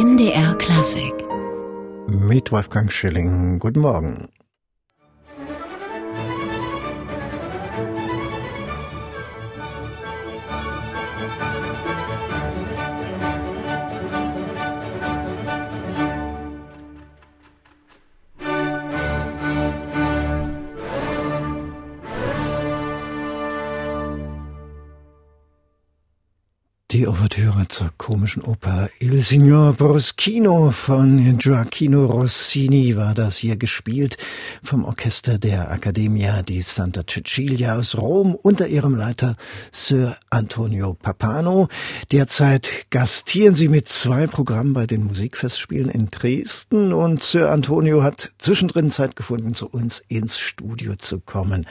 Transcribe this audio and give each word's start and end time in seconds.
MDR 0.00 0.54
Klassik. 0.54 1.12
Mit 2.08 2.50
Wolfgang 2.52 2.90
Schilling. 2.90 3.58
Guten 3.58 3.80
Morgen. 3.80 4.28
Die 27.00 27.08
Ouvertüre 27.08 27.66
zur 27.66 27.88
komischen 27.96 28.42
Oper 28.42 28.90
Il 28.98 29.22
Signor 29.22 29.72
Bruschino 29.72 30.70
von 30.70 31.38
Gioacchino 31.38 32.04
Rossini 32.04 32.94
war 32.94 33.14
das 33.14 33.38
hier 33.38 33.56
gespielt 33.56 34.18
vom 34.62 34.84
Orchester 34.84 35.38
der 35.38 35.70
Accademia 35.70 36.42
di 36.42 36.60
Santa 36.60 37.00
Cecilia 37.06 37.78
aus 37.78 37.96
Rom 37.96 38.34
unter 38.34 38.68
ihrem 38.68 38.96
Leiter 38.96 39.36
Sir 39.72 40.18
Antonio 40.28 40.92
Papano. 40.92 41.68
Derzeit 42.12 42.68
gastieren 42.90 43.54
sie 43.54 43.68
mit 43.68 43.88
zwei 43.88 44.26
Programmen 44.26 44.74
bei 44.74 44.86
den 44.86 45.04
Musikfestspielen 45.04 45.88
in 45.88 46.10
Dresden 46.10 46.92
und 46.92 47.22
Sir 47.22 47.50
Antonio 47.50 48.02
hat 48.02 48.30
zwischendrin 48.36 48.90
Zeit 48.90 49.16
gefunden, 49.16 49.54
zu 49.54 49.66
uns 49.68 50.04
ins 50.08 50.38
Studio 50.38 50.96
zu 50.96 51.18
kommen. 51.18 51.64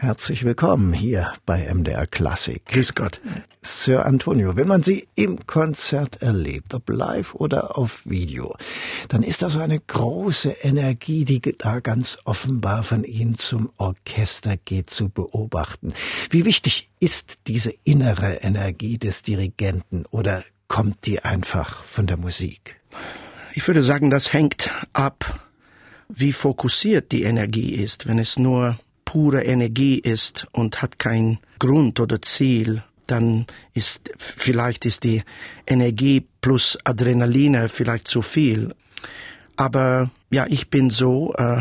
Herzlich 0.00 0.42
willkommen 0.42 0.92
hier 0.92 1.32
bei 1.46 1.72
MDR 1.72 2.08
Klassik. 2.08 2.66
Grüß 2.66 2.96
Gott. 2.96 3.20
Sir 3.64 4.06
Antonio, 4.06 4.56
wenn 4.56 4.71
man 4.72 4.82
sie 4.82 5.06
im 5.16 5.46
Konzert 5.46 6.22
erlebt, 6.22 6.72
ob 6.72 6.88
live 6.88 7.34
oder 7.34 7.76
auf 7.76 8.06
Video, 8.06 8.56
dann 9.10 9.22
ist 9.22 9.42
da 9.42 9.50
so 9.50 9.58
eine 9.58 9.78
große 9.78 10.48
Energie, 10.48 11.26
die 11.26 11.42
da 11.42 11.80
ganz 11.80 12.16
offenbar 12.24 12.82
von 12.82 13.04
Ihnen 13.04 13.36
zum 13.36 13.68
Orchester 13.76 14.56
geht, 14.56 14.88
zu 14.88 15.10
beobachten. 15.10 15.92
Wie 16.30 16.46
wichtig 16.46 16.88
ist 17.00 17.40
diese 17.48 17.74
innere 17.84 18.36
Energie 18.36 18.96
des 18.96 19.20
Dirigenten 19.20 20.06
oder 20.10 20.42
kommt 20.68 21.04
die 21.04 21.22
einfach 21.22 21.84
von 21.84 22.06
der 22.06 22.16
Musik? 22.16 22.80
Ich 23.52 23.68
würde 23.68 23.82
sagen, 23.82 24.08
das 24.08 24.32
hängt 24.32 24.70
ab, 24.94 25.50
wie 26.08 26.32
fokussiert 26.32 27.12
die 27.12 27.24
Energie 27.24 27.74
ist. 27.74 28.08
Wenn 28.08 28.18
es 28.18 28.38
nur 28.38 28.78
pure 29.04 29.44
Energie 29.44 29.98
ist 29.98 30.46
und 30.52 30.80
hat 30.80 30.98
kein 30.98 31.40
Grund 31.58 32.00
oder 32.00 32.22
Ziel 32.22 32.82
dann 33.12 33.46
ist 33.74 34.10
vielleicht 34.16 34.86
ist 34.86 35.04
die 35.04 35.22
Energie 35.66 36.26
plus 36.40 36.78
Adrenaline 36.84 37.68
vielleicht 37.68 38.08
zu 38.08 38.22
viel. 38.22 38.74
Aber 39.56 40.10
ja, 40.30 40.46
ich 40.48 40.70
bin 40.70 40.90
so. 40.90 41.34
Äh, 41.34 41.60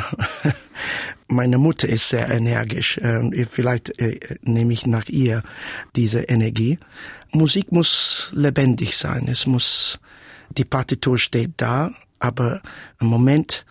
meine 1.28 1.58
Mutter 1.58 1.88
ist 1.90 2.10
sehr 2.10 2.30
energisch. 2.30 2.98
Äh, 2.98 3.46
vielleicht 3.46 4.00
äh, 4.00 4.20
nehme 4.42 4.74
ich 4.74 4.88
nach 4.88 5.10
ihr 5.10 5.44
diese 5.96 6.22
Energie. 6.22 6.80
Musik 7.32 7.72
muss 7.72 8.32
lebendig 8.34 8.98
sein. 8.98 9.28
Es 9.28 9.46
muss 9.46 10.00
die 10.58 10.66
Partitur 10.66 11.18
steht 11.18 11.52
da, 11.58 11.92
aber 12.20 12.62
im 13.00 13.08
Moment 13.08 13.66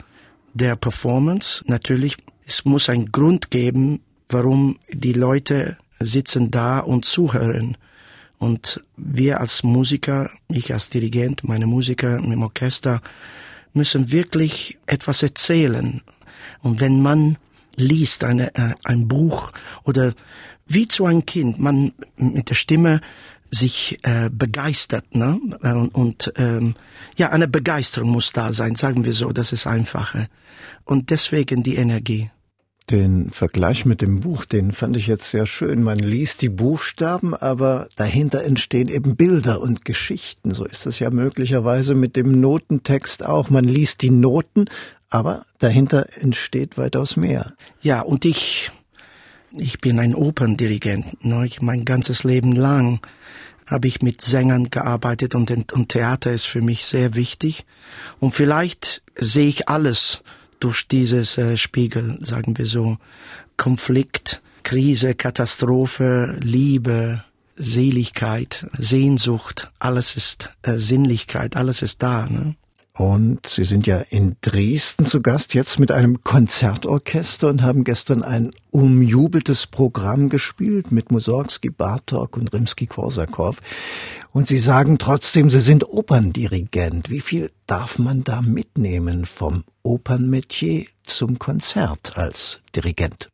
der 0.54 0.76
Performance 0.76 1.62
natürlich 1.66 2.16
es 2.46 2.64
muss 2.64 2.88
einen 2.88 3.12
Grund 3.12 3.52
geben, 3.52 4.00
warum 4.28 4.76
die 4.92 5.12
Leute 5.12 5.78
sitzen 6.00 6.50
da 6.50 6.80
und 6.80 7.04
zuhören. 7.04 7.76
Und 8.38 8.82
wir 8.96 9.40
als 9.40 9.62
Musiker, 9.62 10.30
ich 10.48 10.72
als 10.72 10.88
Dirigent, 10.88 11.44
meine 11.44 11.66
Musiker 11.66 12.16
im 12.16 12.42
Orchester, 12.42 13.02
müssen 13.74 14.10
wirklich 14.10 14.78
etwas 14.86 15.22
erzählen. 15.22 16.02
Und 16.62 16.80
wenn 16.80 17.02
man 17.02 17.36
liest 17.76 18.24
eine, 18.24 18.54
äh, 18.54 18.74
ein 18.84 19.08
Buch 19.08 19.52
oder 19.84 20.14
wie 20.66 20.88
zu 20.88 21.06
einem 21.06 21.26
Kind, 21.26 21.58
man 21.58 21.92
mit 22.16 22.50
der 22.50 22.54
Stimme 22.54 23.00
sich 23.50 23.98
äh, 24.02 24.30
begeistert, 24.30 25.14
ne? 25.14 25.40
Und, 25.62 25.94
und 25.94 26.32
ähm, 26.36 26.76
ja, 27.16 27.30
eine 27.30 27.48
Begeisterung 27.48 28.10
muss 28.10 28.32
da 28.32 28.52
sein, 28.52 28.76
sagen 28.76 29.04
wir 29.04 29.12
so, 29.12 29.32
das 29.32 29.52
ist 29.52 29.66
einfacher. 29.66 30.28
Und 30.84 31.10
deswegen 31.10 31.62
die 31.62 31.74
Energie. 31.74 32.30
Den 32.90 33.30
Vergleich 33.30 33.84
mit 33.86 34.00
dem 34.00 34.18
Buch, 34.18 34.44
den 34.44 34.72
fand 34.72 34.96
ich 34.96 35.06
jetzt 35.06 35.30
sehr 35.30 35.46
schön. 35.46 35.80
Man 35.80 36.00
liest 36.00 36.42
die 36.42 36.48
Buchstaben, 36.48 37.34
aber 37.36 37.88
dahinter 37.94 38.42
entstehen 38.42 38.88
eben 38.88 39.14
Bilder 39.14 39.60
und 39.60 39.84
Geschichten. 39.84 40.54
So 40.54 40.64
ist 40.64 40.86
es 40.86 40.98
ja 40.98 41.10
möglicherweise 41.10 41.94
mit 41.94 42.16
dem 42.16 42.40
Notentext 42.40 43.24
auch. 43.24 43.48
Man 43.48 43.62
liest 43.62 44.02
die 44.02 44.10
Noten, 44.10 44.64
aber 45.08 45.46
dahinter 45.60 46.08
entsteht 46.20 46.78
weitaus 46.78 47.16
mehr. 47.16 47.54
Ja, 47.80 48.00
und 48.00 48.24
ich, 48.24 48.72
ich 49.56 49.80
bin 49.80 50.00
ein 50.00 50.16
Operndirigent. 50.16 51.24
Ne? 51.24 51.48
Mein 51.60 51.84
ganzes 51.84 52.24
Leben 52.24 52.56
lang 52.56 52.98
habe 53.66 53.86
ich 53.86 54.02
mit 54.02 54.20
Sängern 54.20 54.68
gearbeitet 54.70 55.36
und, 55.36 55.72
und 55.72 55.90
Theater 55.90 56.32
ist 56.32 56.46
für 56.46 56.60
mich 56.60 56.86
sehr 56.86 57.14
wichtig. 57.14 57.64
Und 58.18 58.34
vielleicht 58.34 59.02
sehe 59.14 59.48
ich 59.48 59.68
alles 59.68 60.24
durch 60.60 60.86
dieses 60.86 61.38
äh, 61.38 61.56
Spiegel, 61.56 62.18
sagen 62.24 62.56
wir 62.56 62.66
so, 62.66 62.98
Konflikt, 63.56 64.42
Krise, 64.62 65.14
Katastrophe, 65.14 66.38
Liebe, 66.40 67.24
Seligkeit, 67.56 68.66
Sehnsucht, 68.78 69.70
alles 69.78 70.16
ist 70.16 70.50
äh, 70.62 70.76
Sinnlichkeit, 70.76 71.56
alles 71.56 71.82
ist 71.82 72.02
da. 72.02 72.26
Ne? 72.26 72.54
Und 73.00 73.46
Sie 73.46 73.64
sind 73.64 73.86
ja 73.86 73.98
in 73.98 74.36
Dresden 74.42 75.06
zu 75.06 75.22
Gast, 75.22 75.54
jetzt 75.54 75.78
mit 75.78 75.90
einem 75.90 76.22
Konzertorchester 76.22 77.48
und 77.48 77.62
haben 77.62 77.84
gestern 77.84 78.22
ein 78.22 78.50
umjubeltes 78.70 79.66
Programm 79.66 80.28
gespielt 80.28 80.92
mit 80.92 81.10
Mussorgsky, 81.10 81.70
Bartok 81.70 82.36
und 82.36 82.52
Rimsky-Korsakow. 82.52 83.58
Und 84.32 84.48
Sie 84.48 84.58
sagen 84.58 84.98
trotzdem, 84.98 85.48
Sie 85.48 85.60
sind 85.60 85.88
Operndirigent. 85.88 87.08
Wie 87.08 87.20
viel 87.20 87.50
darf 87.66 87.98
man 87.98 88.22
da 88.22 88.42
mitnehmen 88.42 89.24
vom 89.24 89.64
Opernmetier 89.82 90.86
zum 91.02 91.38
Konzert 91.38 92.16
als 92.16 92.60
Dirigent? 92.74 93.30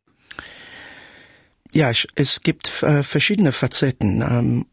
Ja, 1.72 1.90
es 2.14 2.40
gibt 2.40 2.82
äh, 2.82 3.02
verschiedene 3.02 3.52
Facetten. 3.52 4.22
Ähm, 4.22 4.66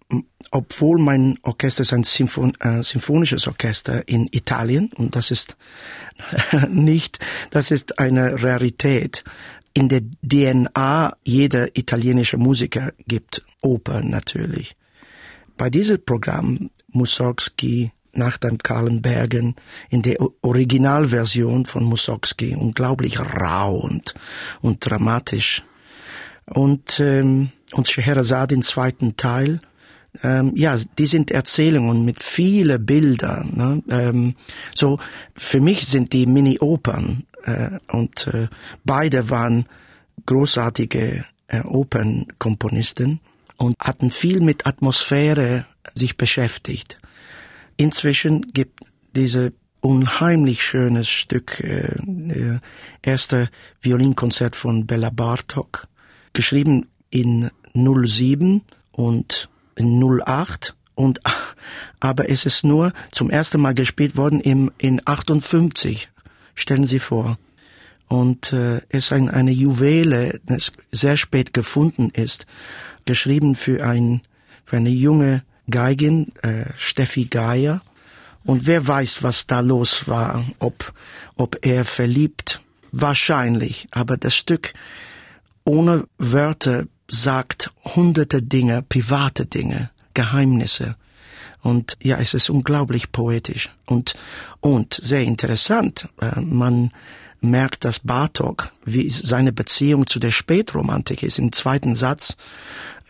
obwohl 0.51 1.00
mein 1.00 1.38
Orchester 1.41 1.81
ist 1.81 1.91
ein 1.91 2.03
Symphon 2.03 2.53
äh, 2.61 2.81
symphonisches 2.81 3.47
Orchester 3.47 4.07
in 4.07 4.28
Italien 4.31 4.89
und 4.95 5.16
das 5.16 5.31
ist 5.31 5.57
nicht, 6.69 7.19
das 7.50 7.72
ist 7.72 8.00
eine 8.00 8.41
Rarität. 8.41 9.23
In 9.73 9.90
der 9.90 10.01
DNA 10.22 11.17
jeder 11.23 11.75
italienische 11.75 12.38
Musiker 12.38 12.94
gibt 13.07 13.44
Oper 13.61 14.01
natürlich. 14.01 14.78
Bei 15.57 15.69
diesem 15.69 16.03
Programm 16.05 16.69
Mussorgsky 16.88 17.91
nach 18.13 18.38
dem 18.38 18.57
Kahlenbergen 18.57 19.56
in 19.90 20.01
der 20.01 20.18
Originalversion 20.41 21.66
von 21.66 21.84
Mussorgsky 21.84 22.56
unglaublich 22.56 23.19
rau 23.19 23.75
und, 23.75 24.13
und 24.62 24.78
dramatisch 24.79 25.63
und, 26.46 27.00
ähm, 27.00 27.50
und 27.73 27.88
Scheherazade 27.88 28.56
den 28.56 28.63
zweiten 28.63 29.18
Teil. 29.18 29.62
Ähm, 30.22 30.53
ja, 30.56 30.78
die 30.97 31.07
sind 31.07 31.31
Erzählungen 31.31 32.06
mit 32.06 32.22
vielen 32.22 32.85
Bildern. 32.85 33.53
Ne? 33.56 33.84
Ähm, 33.90 34.35
so, 34.75 35.00
für 35.35 35.59
mich 35.59 35.88
sind 35.88 36.13
die 36.13 36.28
Mini-Opern 36.28 37.23
äh, 37.46 37.79
und 37.91 38.28
äh, 38.28 38.47
beide 38.84 39.31
waren 39.31 39.66
großartige 40.25 41.25
äh, 41.47 41.62
Opernkomponisten 41.62 43.22
und 43.57 43.75
hatten 43.79 44.12
viel 44.12 44.41
mit 44.41 44.68
Atmosphäre 44.68 45.66
sich 45.96 46.16
beschäftigt. 46.16 47.00
Inzwischen 47.78 48.41
gibt 48.53 48.79
diese 49.16 49.53
unheimlich 49.81 50.64
schönes 50.64 51.09
Stück, 51.09 51.59
äh, 51.59 51.96
äh, 52.31 52.59
erste 53.02 53.49
Violinkonzert 53.81 54.55
von 54.55 54.87
Bella 54.87 55.09
Bartok, 55.09 55.87
geschrieben 56.31 56.87
in 57.09 57.52
07 57.73 58.61
und 58.91 59.49
in 59.75 60.02
08 60.02 60.75
und 60.96 61.22
aber 61.99 62.29
es 62.29 62.46
ist 62.46 62.64
nur 62.64 62.93
zum 63.11 63.29
ersten 63.29 63.59
Mal 63.59 63.73
gespielt 63.73 64.16
worden 64.16 64.40
im 64.40 64.72
in 64.78 65.02
58. 65.05 66.09
Stellen 66.55 66.87
Sie 66.87 66.99
vor. 66.99 67.37
Und 68.08 68.53
äh, 68.53 68.81
es 68.90 69.11
ein, 69.11 69.29
eine 69.29 69.52
Juwele, 69.52 70.40
das 70.46 70.72
sehr 70.91 71.17
spät 71.17 71.53
gefunden 71.53 72.09
ist, 72.11 72.46
geschrieben 73.05 73.55
für 73.55 73.85
ein 73.85 74.22
für 74.64 74.78
eine 74.78 74.90
junge 74.90 75.43
Geigin, 75.70 76.32
äh, 76.42 76.66
Steffi 76.78 77.26
Geier. 77.26 77.82
Und 78.46 78.68
wer 78.68 78.86
weiß, 78.86 79.24
was 79.24 79.48
da 79.48 79.62
los 79.62 80.08
war, 80.08 80.44
ob 80.60 80.94
ob 81.36 81.66
er 81.66 81.86
verliebt, 81.86 82.62
wahrscheinlich. 82.92 83.88
Aber 83.92 84.18
das 84.18 84.36
Stück 84.36 84.74
ohne 85.66 86.06
Wörter 86.18 86.86
sagt 87.08 87.72
hunderte 87.84 88.42
Dinge, 88.42 88.82
private 88.82 89.46
Dinge, 89.46 89.90
Geheimnisse. 90.14 90.96
Und 91.62 91.98
ja, 92.02 92.18
es 92.18 92.34
ist 92.34 92.50
unglaublich 92.50 93.12
poetisch 93.12 93.70
und, 93.86 94.16
und 94.60 95.00
sehr 95.02 95.24
interessant. 95.24 96.10
Äh, 96.20 96.42
man 96.42 96.92
merkt, 97.40 97.86
dass 97.86 98.00
Bartok, 98.00 98.72
wie 98.86 99.10
seine 99.10 99.54
Beziehung 99.54 100.08
zu 100.08 100.20
der 100.20 100.32
Spätromantik 100.32 101.24
ist. 101.24 101.40
Im 101.40 101.52
zweiten 101.52 101.96
Satz 101.96 102.36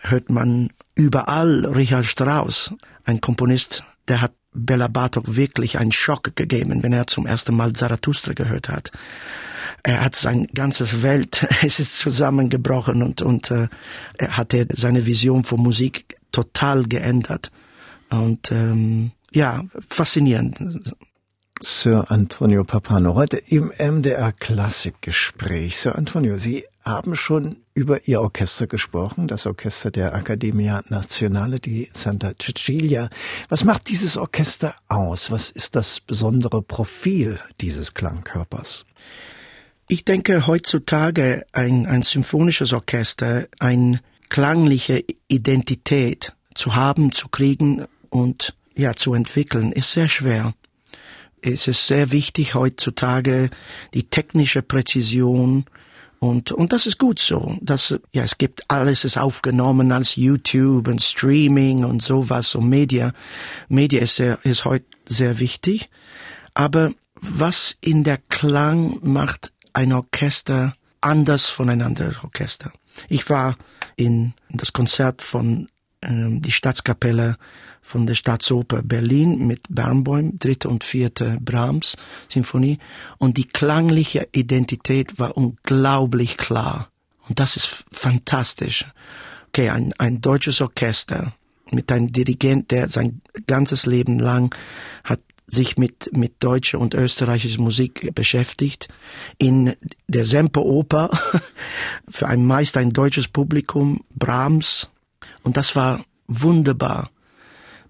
hört 0.02 0.30
man 0.30 0.70
überall 0.96 1.66
Richard 1.66 2.06
Strauss, 2.06 2.74
ein 3.06 3.22
Komponist, 3.22 3.84
der 4.08 4.22
hat 4.22 4.34
Bella 4.54 4.88
Bartok 4.88 5.36
wirklich 5.36 5.80
einen 5.80 5.92
Schock 5.92 6.36
gegeben, 6.36 6.84
wenn 6.84 6.94
er 6.94 7.08
zum 7.08 7.26
ersten 7.26 7.56
Mal 7.56 7.74
Zarathustra 7.74 8.34
gehört 8.34 8.70
hat. 8.70 8.92
Er 9.82 10.04
hat 10.04 10.16
sein 10.16 10.48
ganzes 10.54 11.04
Welt, 11.04 11.48
es 11.64 11.80
ist 11.80 11.98
zusammengebrochen 11.98 13.02
und, 13.02 13.22
und 13.22 13.52
äh, 13.52 13.68
er 14.18 14.38
hatte 14.38 14.68
seine 14.72 15.06
Vision 15.06 15.44
von 15.44 15.60
Musik 15.62 16.18
total 16.32 16.84
geändert. 16.84 17.52
Und 18.10 18.52
ähm, 18.52 19.12
ja, 19.32 19.64
faszinierend. 19.90 20.60
Sir 21.62 22.12
Antonio 22.12 22.64
Papano, 22.64 23.16
heute 23.16 23.38
im 23.38 23.72
MDR 23.78 24.32
Klassikgespräch. 24.34 25.80
Sir 25.80 25.96
Antonio, 25.96 26.38
Sie 26.38 26.66
haben 26.84 27.16
schon 27.16 27.58
über 27.74 28.08
Ihr 28.08 28.22
Orchester 28.22 28.68
gesprochen, 28.68 29.28
das 29.28 29.46
Orchester 29.46 29.90
der 29.90 30.14
Accademia 30.14 30.84
Nazionale 30.90 31.60
di 31.60 31.90
Santa 31.94 32.34
Cecilia. 32.38 33.10
Was 33.50 33.64
macht 33.64 33.88
dieses 33.90 34.18
Orchester 34.18 34.76
aus? 34.90 35.32
Was 35.32 35.50
ist 35.50 35.76
das 35.76 36.00
besondere 36.00 36.62
Profil 36.62 37.40
dieses 37.62 37.94
Klangkörpers? 37.94 38.86
Ich 39.88 40.06
denke 40.06 40.48
heutzutage 40.48 41.46
ein, 41.52 41.86
ein 41.86 42.04
symphonisches 42.04 42.74
Orchester, 42.74 43.48
eine 43.60 44.02
klangliche 44.30 45.04
Identität 45.28 46.34
zu 46.54 46.76
haben, 46.76 47.12
zu 47.12 47.30
kriegen 47.30 47.86
und 48.10 48.56
ja, 48.76 48.94
zu 48.96 49.14
entwickeln, 49.14 49.72
ist 49.72 49.92
sehr 49.92 50.10
schwer. 50.10 50.54
Es 51.42 51.68
ist 51.68 51.88
sehr 51.88 52.12
wichtig 52.12 52.56
heutzutage 52.56 53.50
die 53.94 54.10
technische 54.10 54.62
Präzision 54.62 55.66
und, 56.24 56.54
und 56.54 56.72
das 56.72 56.86
ist 56.86 57.00
gut 57.00 57.20
so. 57.20 57.58
Das, 57.60 58.00
ja, 58.14 58.24
es 58.24 58.38
gibt 58.38 58.72
alles 58.72 59.04
ist 59.04 59.18
aufgenommen 59.18 59.92
als 59.92 60.16
YouTube 60.16 60.88
und 60.88 61.02
Streaming 61.02 61.84
und 61.84 62.02
sowas 62.02 62.56
und 62.56 62.70
Media. 62.70 63.12
Media 63.68 64.02
ist, 64.02 64.16
sehr, 64.16 64.40
ist 64.44 64.64
heute 64.64 64.86
sehr 65.06 65.40
wichtig. 65.40 65.90
Aber 66.54 66.94
was 67.16 67.76
in 67.82 68.06
der 68.06 68.20
Klang 68.30 69.00
macht 69.02 69.52
ein 69.74 69.92
Orchester 69.92 70.72
anders 71.02 71.50
von 71.50 71.70
einem 71.70 71.88
anderen 71.88 72.16
Orchester? 72.24 72.72
Ich 73.10 73.30
war 73.30 73.58
in 73.98 74.34
das 74.50 74.72
Konzert 74.72 75.22
von 75.22 75.68
die 76.42 76.52
Staatskapelle 76.52 77.38
von 77.82 78.08
der 78.08 78.16
Staatsoper 78.16 78.82
Berlin 78.82 79.46
mit 79.46 79.62
Bernbäum, 79.70 80.40
dritte 80.40 80.70
und 80.70 80.84
vierte 80.84 81.38
Brahms 81.42 81.98
Sinfonie. 82.30 82.80
Und 83.18 83.38
die 83.38 83.48
klangliche 83.48 84.28
Identität 84.32 85.20
war 85.20 85.38
unglaublich 85.38 86.38
klar. 86.38 86.90
Und 87.28 87.40
das 87.40 87.56
ist 87.56 87.86
fantastisch. 87.92 88.86
Okay, 89.50 89.70
ein, 89.70 89.94
ein 89.98 90.22
deutsches 90.22 90.62
Orchester 90.62 91.34
mit 91.72 91.92
einem 91.92 92.12
Dirigent, 92.12 92.72
der 92.72 92.90
sein 92.90 93.22
ganzes 93.48 93.86
Leben 93.86 94.20
lang 94.20 94.56
hat 95.04 95.20
sich 95.48 95.78
mit, 95.78 96.16
mit 96.16 96.36
deutscher 96.40 96.80
und 96.80 96.94
österreichischer 96.94 97.62
Musik 97.62 98.16
beschäftigt. 98.16 98.88
In 99.38 99.76
der 100.08 100.26
Semperoper 100.26 101.12
für 102.08 102.28
ein 102.28 102.46
meist 102.46 102.78
ein 102.78 102.92
deutsches 102.92 103.28
Publikum, 103.28 104.02
Brahms. 104.16 104.90
Und 105.44 105.58
das 105.58 105.76
war 105.76 106.04
wunderbar 106.28 107.10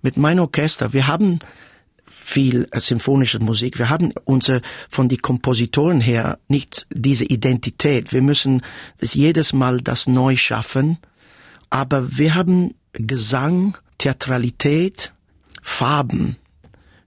mit 0.03 0.17
meinem 0.17 0.41
Orchester, 0.41 0.93
wir 0.93 1.07
haben 1.07 1.39
viel 2.05 2.67
äh, 2.71 2.79
symphonische 2.79 3.39
Musik. 3.39 3.79
Wir 3.79 3.89
haben 3.89 4.13
unsere, 4.25 4.61
von 4.89 5.09
die 5.09 5.17
Kompositoren 5.17 5.99
her 5.99 6.37
nicht 6.47 6.85
diese 6.93 7.25
Identität. 7.25 8.13
Wir 8.13 8.21
müssen 8.21 8.61
das 8.99 9.15
jedes 9.15 9.53
Mal 9.53 9.81
das 9.81 10.05
neu 10.05 10.35
schaffen. 10.35 10.97
Aber 11.69 12.17
wir 12.17 12.35
haben 12.35 12.75
Gesang, 12.93 13.77
Theatralität, 13.97 15.11
Farben. 15.61 16.35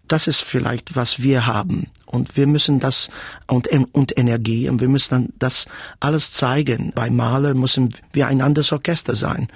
Das 0.08 0.26
ist 0.26 0.42
vielleicht, 0.42 0.96
was 0.96 1.22
wir 1.22 1.46
haben. 1.46 1.88
Und 2.06 2.36
wir 2.36 2.46
müssen 2.46 2.80
das, 2.80 3.10
und, 3.46 3.68
und 3.92 4.16
Energie, 4.16 4.68
und 4.68 4.80
wir 4.80 4.88
müssen 4.88 5.10
dann 5.10 5.28
das 5.38 5.66
alles 6.00 6.32
zeigen. 6.32 6.92
Bei 6.94 7.10
Maler 7.10 7.54
müssen 7.54 7.92
wir 8.12 8.28
ein 8.28 8.40
anderes 8.40 8.72
Orchester 8.72 9.14
sein. 9.14 9.48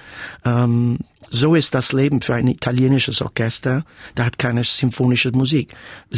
Ähm, 0.45 0.99
so 1.29 1.55
ist 1.55 1.73
das 1.73 1.93
Leben 1.93 2.21
für 2.21 2.35
ein 2.35 2.47
italienisches 2.47 3.21
Orchester. 3.21 3.85
Da 4.15 4.25
hat 4.25 4.37
keine 4.37 4.63
symphonische 4.63 5.31
Musik. 5.31 5.73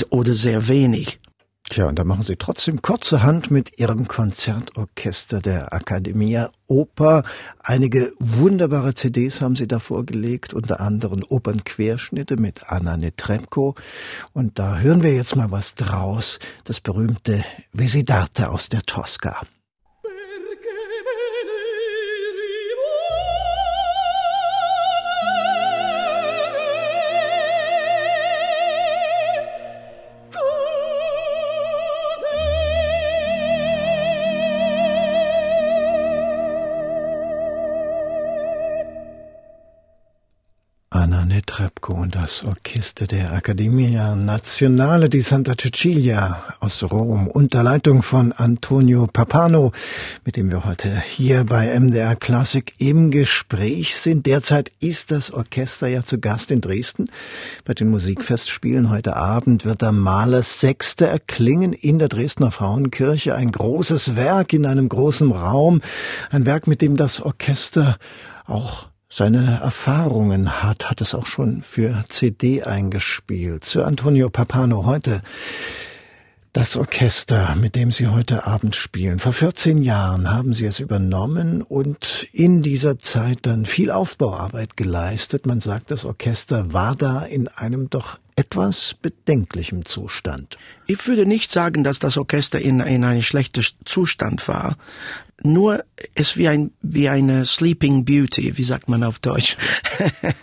Oder 0.09 0.33
sehr 0.33 0.67
wenig. 0.67 1.19
Tja, 1.69 1.87
und 1.87 1.97
da 1.97 2.03
machen 2.03 2.23
Sie 2.23 2.35
trotzdem 2.35 2.81
kurze 2.81 3.23
Hand 3.23 3.49
mit 3.49 3.79
Ihrem 3.79 4.07
Konzertorchester 4.07 5.39
der 5.39 5.71
Accademia 5.73 6.51
Oper. 6.67 7.23
Einige 7.59 8.11
wunderbare 8.19 8.93
CDs 8.93 9.39
haben 9.39 9.55
Sie 9.55 9.67
da 9.67 9.79
vorgelegt, 9.79 10.53
unter 10.53 10.81
anderem 10.81 11.23
Opernquerschnitte 11.27 12.35
mit 12.35 12.69
Anna 12.69 12.97
Netrebko. 12.97 13.75
Und 14.33 14.59
da 14.59 14.79
hören 14.79 15.03
wir 15.03 15.15
jetzt 15.15 15.37
mal 15.37 15.51
was 15.51 15.73
draus, 15.75 16.37
das 16.65 16.81
berühmte 16.81 17.45
Visidarte 17.71 18.49
aus 18.49 18.67
der 18.67 18.83
Tosca. 18.83 19.41
Trepko 41.53 41.93
und 41.93 42.15
das 42.15 42.43
Orchester 42.43 43.05
der 43.05 43.33
Accademia 43.33 44.15
Nazionale 44.15 45.09
di 45.09 45.19
Santa 45.19 45.53
Cecilia 45.55 46.43
aus 46.61 46.81
Rom 46.83 47.27
unter 47.27 47.61
Leitung 47.61 48.01
von 48.01 48.31
Antonio 48.31 49.07
Papano, 49.07 49.71
mit 50.25 50.37
dem 50.37 50.49
wir 50.49 50.65
heute 50.65 50.99
hier 50.99 51.43
bei 51.43 51.77
MDR 51.77 52.15
Classic 52.15 52.73
im 52.77 53.11
Gespräch 53.11 53.97
sind. 53.97 54.25
Derzeit 54.25 54.71
ist 54.79 55.11
das 55.11 55.31
Orchester 55.31 55.87
ja 55.87 56.03
zu 56.03 56.19
Gast 56.19 56.49
in 56.49 56.61
Dresden. 56.61 57.05
Bei 57.65 57.73
den 57.73 57.89
Musikfestspielen 57.89 58.89
heute 58.89 59.15
Abend 59.15 59.65
wird 59.65 59.81
der 59.81 59.91
Mahlers 59.91 60.59
Sechste 60.59 61.07
erklingen 61.07 61.73
in 61.73 61.99
der 61.99 62.07
Dresdner 62.07 62.51
Frauenkirche. 62.51 63.35
Ein 63.35 63.51
großes 63.51 64.15
Werk 64.15 64.53
in 64.53 64.65
einem 64.65 64.89
großen 64.89 65.31
Raum. 65.31 65.81
Ein 66.31 66.45
Werk, 66.45 66.67
mit 66.67 66.81
dem 66.81 66.97
das 66.97 67.19
Orchester 67.19 67.97
auch 68.45 68.87
seine 69.15 69.59
Erfahrungen 69.61 70.63
hat, 70.63 70.89
hat 70.89 70.99
es 70.99 71.13
auch 71.13 71.27
schon 71.27 71.61
für 71.61 72.03
CD 72.09 72.63
eingespielt. 72.63 73.63
Sir 73.63 73.85
Antonio 73.85 74.31
Papano 74.31 74.87
heute 74.87 75.21
das 76.51 76.75
Orchester, 76.75 77.53
mit 77.53 77.75
dem 77.75 77.91
Sie 77.91 78.07
heute 78.07 78.47
Abend 78.47 78.75
spielen. 78.75 79.19
Vor 79.19 79.31
14 79.31 79.83
Jahren 79.83 80.31
haben 80.31 80.51
Sie 80.53 80.65
es 80.65 80.79
übernommen 80.79 81.61
und 81.61 82.27
in 82.31 82.63
dieser 82.63 82.97
Zeit 82.97 83.39
dann 83.43 83.67
viel 83.67 83.91
Aufbauarbeit 83.91 84.77
geleistet. 84.77 85.45
Man 85.45 85.59
sagt, 85.59 85.91
das 85.91 86.05
Orchester 86.05 86.73
war 86.73 86.95
da 86.95 87.21
in 87.21 87.47
einem 87.47 87.91
doch 87.91 88.17
etwas 88.35 88.95
bedenklichem 89.01 89.85
Zustand. 89.85 90.57
Ich 90.87 91.07
würde 91.07 91.25
nicht 91.25 91.51
sagen, 91.51 91.83
dass 91.83 91.99
das 91.99 92.17
Orchester 92.17 92.59
in, 92.59 92.79
in 92.79 93.03
einem 93.03 93.21
schlechten 93.21 93.63
Zustand 93.85 94.47
war. 94.47 94.77
Nur 95.41 95.83
es 96.15 96.37
wie 96.37 96.47
ein 96.47 96.71
wie 96.81 97.09
eine 97.09 97.45
Sleeping 97.45 98.05
Beauty, 98.05 98.57
wie 98.57 98.63
sagt 98.63 98.89
man 98.89 99.03
auf 99.03 99.19
Deutsch. 99.19 99.57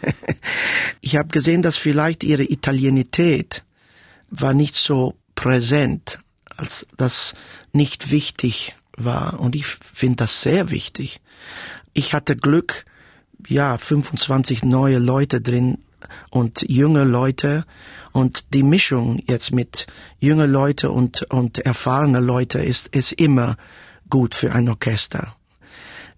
ich 1.00 1.16
habe 1.16 1.28
gesehen, 1.28 1.62
dass 1.62 1.76
vielleicht 1.76 2.22
ihre 2.22 2.44
Italienität 2.44 3.64
war 4.30 4.54
nicht 4.54 4.74
so 4.74 5.16
präsent, 5.34 6.18
als 6.56 6.86
das 6.96 7.34
nicht 7.72 8.10
wichtig 8.10 8.74
war. 8.96 9.40
Und 9.40 9.56
ich 9.56 9.66
finde 9.66 10.16
das 10.16 10.42
sehr 10.42 10.70
wichtig. 10.70 11.20
Ich 11.92 12.12
hatte 12.12 12.36
Glück, 12.36 12.84
ja, 13.48 13.76
25 13.76 14.64
neue 14.64 14.98
Leute 14.98 15.40
drin 15.40 15.78
und 16.30 16.64
junge 16.68 17.04
Leute 17.04 17.64
und 18.12 18.54
die 18.54 18.62
Mischung 18.62 19.22
jetzt 19.26 19.52
mit 19.52 19.86
junge 20.18 20.46
Leute 20.46 20.90
und, 20.90 21.22
und 21.30 21.58
erfahrene 21.58 22.20
Leute 22.20 22.58
ist, 22.60 22.88
ist 22.88 23.12
immer 23.12 23.56
gut 24.08 24.34
für 24.34 24.52
ein 24.52 24.68
Orchester. 24.68 25.36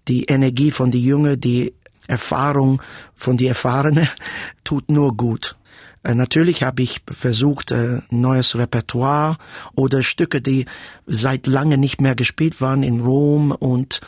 Die 0.07 0.25
Energie 0.25 0.71
von 0.71 0.91
die 0.91 1.03
Junge, 1.03 1.37
die 1.37 1.73
Erfahrung 2.07 2.81
von 3.15 3.37
die 3.37 3.47
Erfahrene 3.47 4.09
tut 4.63 4.91
nur 4.91 5.15
gut. 5.15 5.55
Äh, 6.03 6.15
natürlich 6.15 6.63
habe 6.63 6.81
ich 6.81 7.01
versucht, 7.09 7.71
äh, 7.71 8.01
neues 8.09 8.55
Repertoire 8.55 9.37
oder 9.75 10.03
Stücke, 10.03 10.41
die 10.41 10.65
seit 11.07 11.47
lange 11.47 11.77
nicht 11.77 12.01
mehr 12.01 12.15
gespielt 12.15 12.61
waren 12.61 12.83
in 12.83 12.99
Rom 12.99 13.51
und 13.51 14.01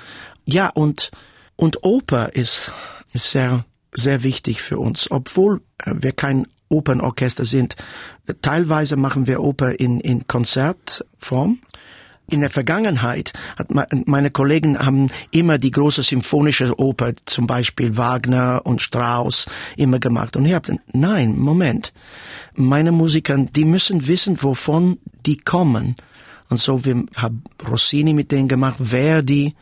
ja 0.45 0.67
und 0.67 1.11
und 1.55 1.83
Oper 1.83 2.35
ist 2.35 2.71
sehr 3.13 3.65
sehr 3.95 4.23
wichtig 4.23 4.61
für 4.61 4.79
uns, 4.79 5.09
obwohl 5.09 5.61
äh, 5.83 5.93
wir 5.95 6.11
kein 6.11 6.47
Opernorchester 6.69 7.45
sind. 7.45 7.75
Teilweise 8.41 8.95
machen 8.95 9.27
wir 9.27 9.41
Oper 9.41 9.79
in, 9.79 9.99
in 9.99 10.27
Konzertform. 10.27 11.59
In 12.27 12.41
der 12.41 12.49
Vergangenheit 12.49 13.33
hat 13.55 13.67
meine 14.07 14.31
Kollegen 14.31 14.79
haben 14.79 15.11
immer 15.29 15.59
die 15.59 15.69
große 15.69 16.01
symphonische 16.01 16.79
Oper, 16.79 17.13
zum 17.25 17.45
Beispiel 17.45 17.97
Wagner 17.97 18.61
und 18.63 18.81
Strauss, 18.81 19.45
immer 19.77 19.99
gemacht. 19.99 20.35
Und 20.35 20.45
ich 20.45 20.53
habe 20.53 20.79
nein, 20.91 21.37
Moment, 21.37 21.93
meine 22.55 22.91
Musiker, 22.91 23.37
die 23.37 23.65
müssen 23.65 24.07
wissen, 24.07 24.41
wovon 24.41 24.97
die 25.27 25.37
kommen. 25.37 25.95
Und 26.49 26.59
so 26.59 26.83
wir 26.83 27.03
haben 27.15 27.43
Rossini 27.67 28.13
mit 28.13 28.31
denen 28.31 28.47
gemacht, 28.47 28.77
Verdi 28.81 29.53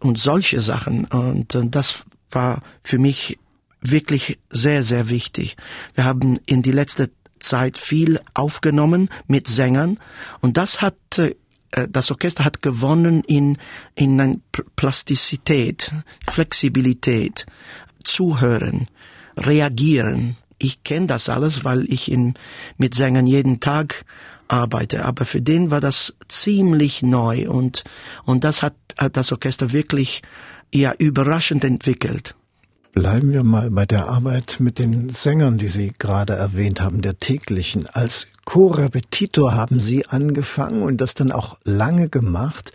und 0.00 0.18
solche 0.18 0.60
Sachen. 0.60 1.06
Und, 1.06 1.54
und 1.54 1.74
das 1.74 2.04
war 2.30 2.62
für 2.82 2.98
mich 2.98 3.38
wirklich 3.80 4.38
sehr, 4.50 4.82
sehr 4.82 5.08
wichtig. 5.08 5.56
Wir 5.94 6.04
haben 6.04 6.38
in 6.46 6.62
die 6.62 6.72
letzte 6.72 7.10
Zeit 7.38 7.78
viel 7.78 8.20
aufgenommen 8.34 9.08
mit 9.26 9.48
Sängern 9.48 9.98
und 10.40 10.56
das 10.56 10.82
hat 10.82 10.96
äh, 11.18 11.34
das 11.88 12.10
Orchester 12.10 12.44
hat 12.44 12.62
gewonnen 12.62 13.22
in 13.24 13.56
in 13.94 14.42
Plastizität, 14.76 15.92
Flexibilität, 16.28 17.46
zuhören, 18.04 18.88
reagieren. 19.36 20.36
Ich 20.58 20.84
kenne 20.84 21.06
das 21.06 21.28
alles, 21.28 21.64
weil 21.64 21.90
ich 21.90 22.10
in, 22.10 22.34
mit 22.76 22.94
Sängern 22.94 23.26
jeden 23.26 23.60
Tag 23.60 24.04
arbeite. 24.48 25.04
Aber 25.04 25.24
für 25.24 25.40
den 25.40 25.70
war 25.70 25.80
das 25.80 26.14
ziemlich 26.28 27.02
neu 27.02 27.48
und 27.48 27.84
und 28.24 28.44
das 28.44 28.62
hat, 28.62 28.74
hat 28.98 29.16
das 29.16 29.32
Orchester 29.32 29.72
wirklich 29.72 30.22
ja 30.72 30.92
überraschend 30.96 31.64
entwickelt. 31.64 32.34
Bleiben 32.92 33.32
wir 33.32 33.44
mal 33.44 33.70
bei 33.70 33.86
der 33.86 34.08
Arbeit 34.08 34.56
mit 34.58 34.80
den 34.80 35.10
Sängern, 35.10 35.58
die 35.58 35.68
Sie 35.68 35.92
gerade 35.96 36.34
erwähnt 36.34 36.80
haben, 36.80 37.02
der 37.02 37.18
täglichen. 37.18 37.86
Als 37.86 38.26
Co-Repetitor 38.44 39.54
haben 39.54 39.78
Sie 39.78 40.06
angefangen 40.06 40.82
und 40.82 41.00
das 41.00 41.14
dann 41.14 41.30
auch 41.30 41.58
lange 41.64 42.08
gemacht. 42.08 42.72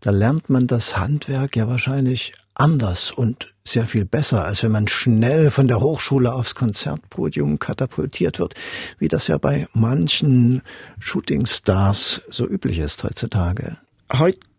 Da 0.00 0.10
lernt 0.10 0.50
man 0.50 0.66
das 0.66 0.96
Handwerk 0.96 1.54
ja 1.54 1.68
wahrscheinlich 1.68 2.32
anders 2.54 3.12
und 3.12 3.54
sehr 3.64 3.86
viel 3.86 4.04
besser, 4.04 4.44
als 4.44 4.64
wenn 4.64 4.72
man 4.72 4.88
schnell 4.88 5.50
von 5.50 5.68
der 5.68 5.80
Hochschule 5.80 6.32
aufs 6.34 6.56
Konzertpodium 6.56 7.60
katapultiert 7.60 8.40
wird, 8.40 8.54
wie 8.98 9.06
das 9.06 9.28
ja 9.28 9.38
bei 9.38 9.68
manchen 9.72 10.62
Shootingstars 10.98 12.22
so 12.28 12.48
üblich 12.48 12.80
ist 12.80 13.04
heutzutage. 13.04 13.76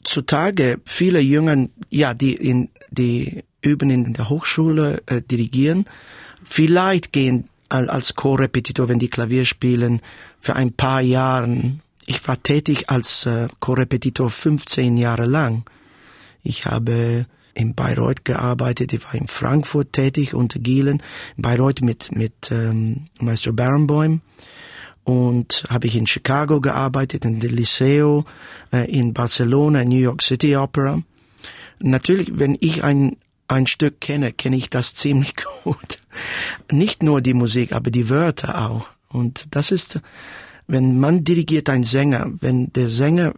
Heutzutage 0.03 0.81
viele 0.83 1.22
Jungen, 1.22 1.69
ja, 1.89 2.13
die 2.13 2.33
in 2.33 2.67
die 2.91 3.45
üben 3.62 3.89
in 3.89 4.12
der 4.12 4.27
Hochschule, 4.27 5.01
äh, 5.05 5.22
dirigieren, 5.22 5.86
vielleicht 6.43 7.13
gehen 7.13 7.45
als 7.69 8.13
Co-Repetitor, 8.13 8.89
wenn 8.89 9.00
die 9.00 9.10
Klavier 9.10 9.45
spielen, 9.45 10.01
für 10.41 10.57
ein 10.57 10.74
paar 10.74 11.00
Jahren. 11.00 11.81
Ich 12.05 12.27
war 12.27 12.43
tätig 12.43 12.89
als 12.89 13.25
äh, 13.25 13.48
Co-Repetitor 13.62 14.29
15 14.29 14.98
Jahre 14.98 15.25
lang. 15.25 15.63
Ich 16.43 16.65
habe 16.65 17.25
in 17.53 17.74
Bayreuth 17.74 18.25
gearbeitet, 18.25 18.91
ich 18.91 19.05
war 19.05 19.15
in 19.15 19.27
Frankfurt 19.27 19.93
tätig 19.93 20.33
unter 20.33 20.60
Gielen, 20.60 21.01
in 21.38 21.43
Bayreuth 21.43 21.81
mit, 21.81 22.13
mit 22.13 22.51
ähm, 22.51 23.07
Meister 23.22 23.53
Barenboim 23.53 24.19
und 25.03 25.65
habe 25.69 25.88
ich 25.88 25.95
in 25.95 26.07
Chicago 26.07 26.62
gearbeitet, 26.62 27.25
in 27.25 27.39
der 27.39 27.51
Liceo, 27.51 28.25
äh, 28.72 28.89
in 28.89 29.13
Barcelona, 29.13 29.81
in 29.81 29.89
New 29.89 29.98
York 29.98 30.22
City 30.22 30.55
Opera. 30.55 31.01
Natürlich, 31.79 32.38
wenn 32.39 32.57
ich 32.62 32.83
ein 32.83 33.17
ein 33.48 33.67
Stück 33.67 34.00
kenne, 34.01 34.33
kenne 34.33 34.55
ich 34.55 34.69
das 34.69 34.95
ziemlich 34.95 35.33
gut. 35.63 36.00
Nicht 36.72 37.03
nur 37.03 37.22
die 37.22 37.33
Musik, 37.33 37.72
aber 37.72 37.91
die 37.91 38.10
Wörter 38.10 38.69
auch. 38.69 38.89
Und 39.10 39.55
das 39.55 39.72
ist, 39.72 40.01
wenn 40.67 41.00
man 41.00 41.24
dirigiert 41.24 41.69
ein 41.69 41.83
Sänger, 41.83 42.31
wenn 42.39 42.72
der 42.74 42.89
Sänger 42.89 43.33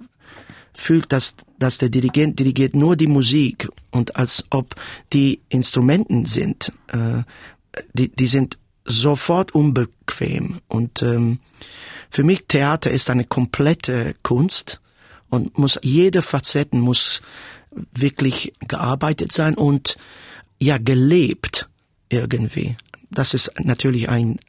fühlt, 0.74 1.12
dass, 1.12 1.36
dass 1.60 1.78
der 1.78 1.90
Dirigent 1.90 2.40
dirigiert 2.40 2.76
nur 2.76 2.96
die 2.96 3.08
Musik 3.08 3.70
und 3.92 4.16
als 4.16 4.46
ob 4.50 4.76
die 5.14 5.42
Instrumenten 5.50 6.26
sind, 6.26 6.72
äh, 6.88 7.24
die, 7.94 8.10
die 8.10 8.28
sind 8.28 8.58
sofort 8.86 9.54
unbequem. 9.54 10.62
Und 10.68 11.02
ähm, 11.02 11.40
für 12.10 12.24
mich 12.24 12.46
Theater 12.48 12.92
ist 12.92 13.10
eine 13.10 13.26
komplette 13.26 14.16
Kunst 14.24 14.80
und 15.30 15.58
muss 15.58 15.80
jede 15.82 16.22
Facetten 16.22 16.80
muss 16.80 17.22
wirklich 17.94 18.54
gearbeitet 18.68 19.32
sein 19.34 19.56
und 19.56 19.98
ja 20.62 20.78
gelebt 20.78 21.68
irgendwie. 22.10 22.78
Das 23.12 23.34
ist 23.34 23.52
natürlich 23.60 24.08
ein 24.10 24.40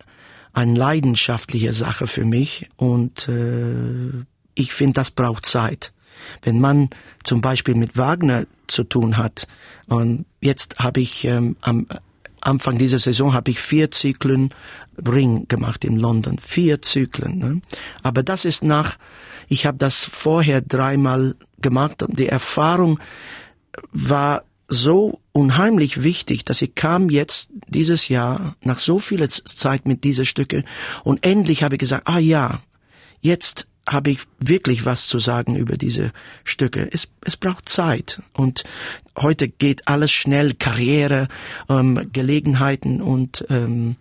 eine 0.52 0.75
leidenschaftliche 0.75 1.75
Sache 1.75 2.07
für 2.07 2.25
mich 2.25 2.71
und 2.76 3.28
äh, 3.28 4.25
ich 4.55 4.73
finde, 4.73 4.95
das 4.95 5.11
braucht 5.11 5.45
Zeit. 5.45 5.93
Wenn 6.40 6.61
man 6.61 6.88
zum 7.25 7.43
Beispiel 7.43 7.75
mit 7.75 7.99
Wagner 7.99 8.47
zu 8.66 8.85
tun 8.85 9.19
hat 9.19 9.47
und 9.87 10.25
jetzt 10.40 10.78
habe 10.78 11.00
ich 11.00 11.26
ähm, 11.26 11.57
am 11.61 11.87
Anfang 12.47 12.79
dieser 12.79 12.99
Saison 12.99 13.35
habe 13.35 13.50
ich 13.50 13.61
vier 13.61 13.91
Zyklen 13.91 14.50
Ring 15.07 15.49
gemacht 15.49 15.85
in 15.85 15.99
London, 15.99 16.38
vier 16.38 16.81
Zyklen. 16.81 17.38
Ne? 17.38 17.61
Aber 18.03 18.23
das 18.23 18.45
ist 18.45 18.62
nach, 18.62 18.97
ich 19.49 19.67
habe 19.67 19.79
das 19.79 20.05
vorher 20.05 20.61
dreimal 20.61 21.35
gemacht. 21.61 22.05
Die 22.09 22.29
Erfahrung 22.29 23.00
war 23.93 24.45
so 24.69 25.21
unheimlich 25.33 26.03
wichtig, 26.03 26.45
dass 26.45 26.62
ich 26.62 26.75
kam 26.75 27.09
jetzt 27.11 27.50
dieses 27.69 28.09
Jahr 28.09 28.57
nach 28.62 28.79
so 28.79 28.99
vieler 28.99 29.29
Zeit 29.29 29.87
mit 29.87 30.05
dieser 30.05 30.25
Stücke 30.25 30.65
und 31.05 31.25
endlich 31.25 31.62
habe 31.62 31.76
ich 31.76 31.81
gesagt, 31.81 32.09
ah 32.09 32.19
ja, 32.19 32.62
jetzt 33.21 33.69
habe 33.88 34.11
ich 34.11 34.21
wirklich 34.40 34.85
was 34.85 35.07
zu 35.07 35.19
sagen 35.19 35.55
über 35.55 35.76
diese 35.76 36.12
Stücke. 36.45 36.88
Es, 36.93 37.09
es 37.25 37.37
braucht 37.37 37.69
Zeit 37.69 38.21
und 38.33 38.64
heute 39.16 39.49
geht 39.49 39.87
alles 39.88 40.11
schnell, 40.11 40.55
Karriere, 40.55 41.28
ähm, 41.69 42.11
Gelegenheiten 42.12 43.00
und 43.00 43.45
ähm, 43.49 43.97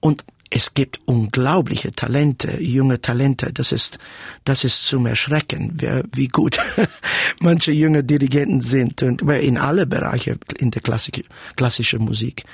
und 0.00 0.24
es 0.50 0.74
gibt 0.74 1.00
unglaubliche 1.04 1.92
Talente, 1.92 2.62
junge 2.62 3.00
Talente. 3.00 3.52
Das 3.52 3.72
ist, 3.72 3.98
das 4.44 4.64
ist 4.64 4.86
zum 4.86 5.06
Erschrecken, 5.06 5.72
wie, 5.76 6.02
wie 6.12 6.28
gut 6.28 6.58
manche 7.40 7.72
junge 7.72 8.04
Dirigenten 8.04 8.60
sind 8.60 9.02
und 9.02 9.22
in 9.22 9.58
alle 9.58 9.86
Bereiche 9.86 10.38
in 10.58 10.70
der 10.70 10.82
Klassik, 10.82 11.24
klassischen 11.56 12.04
Musik. 12.04 12.44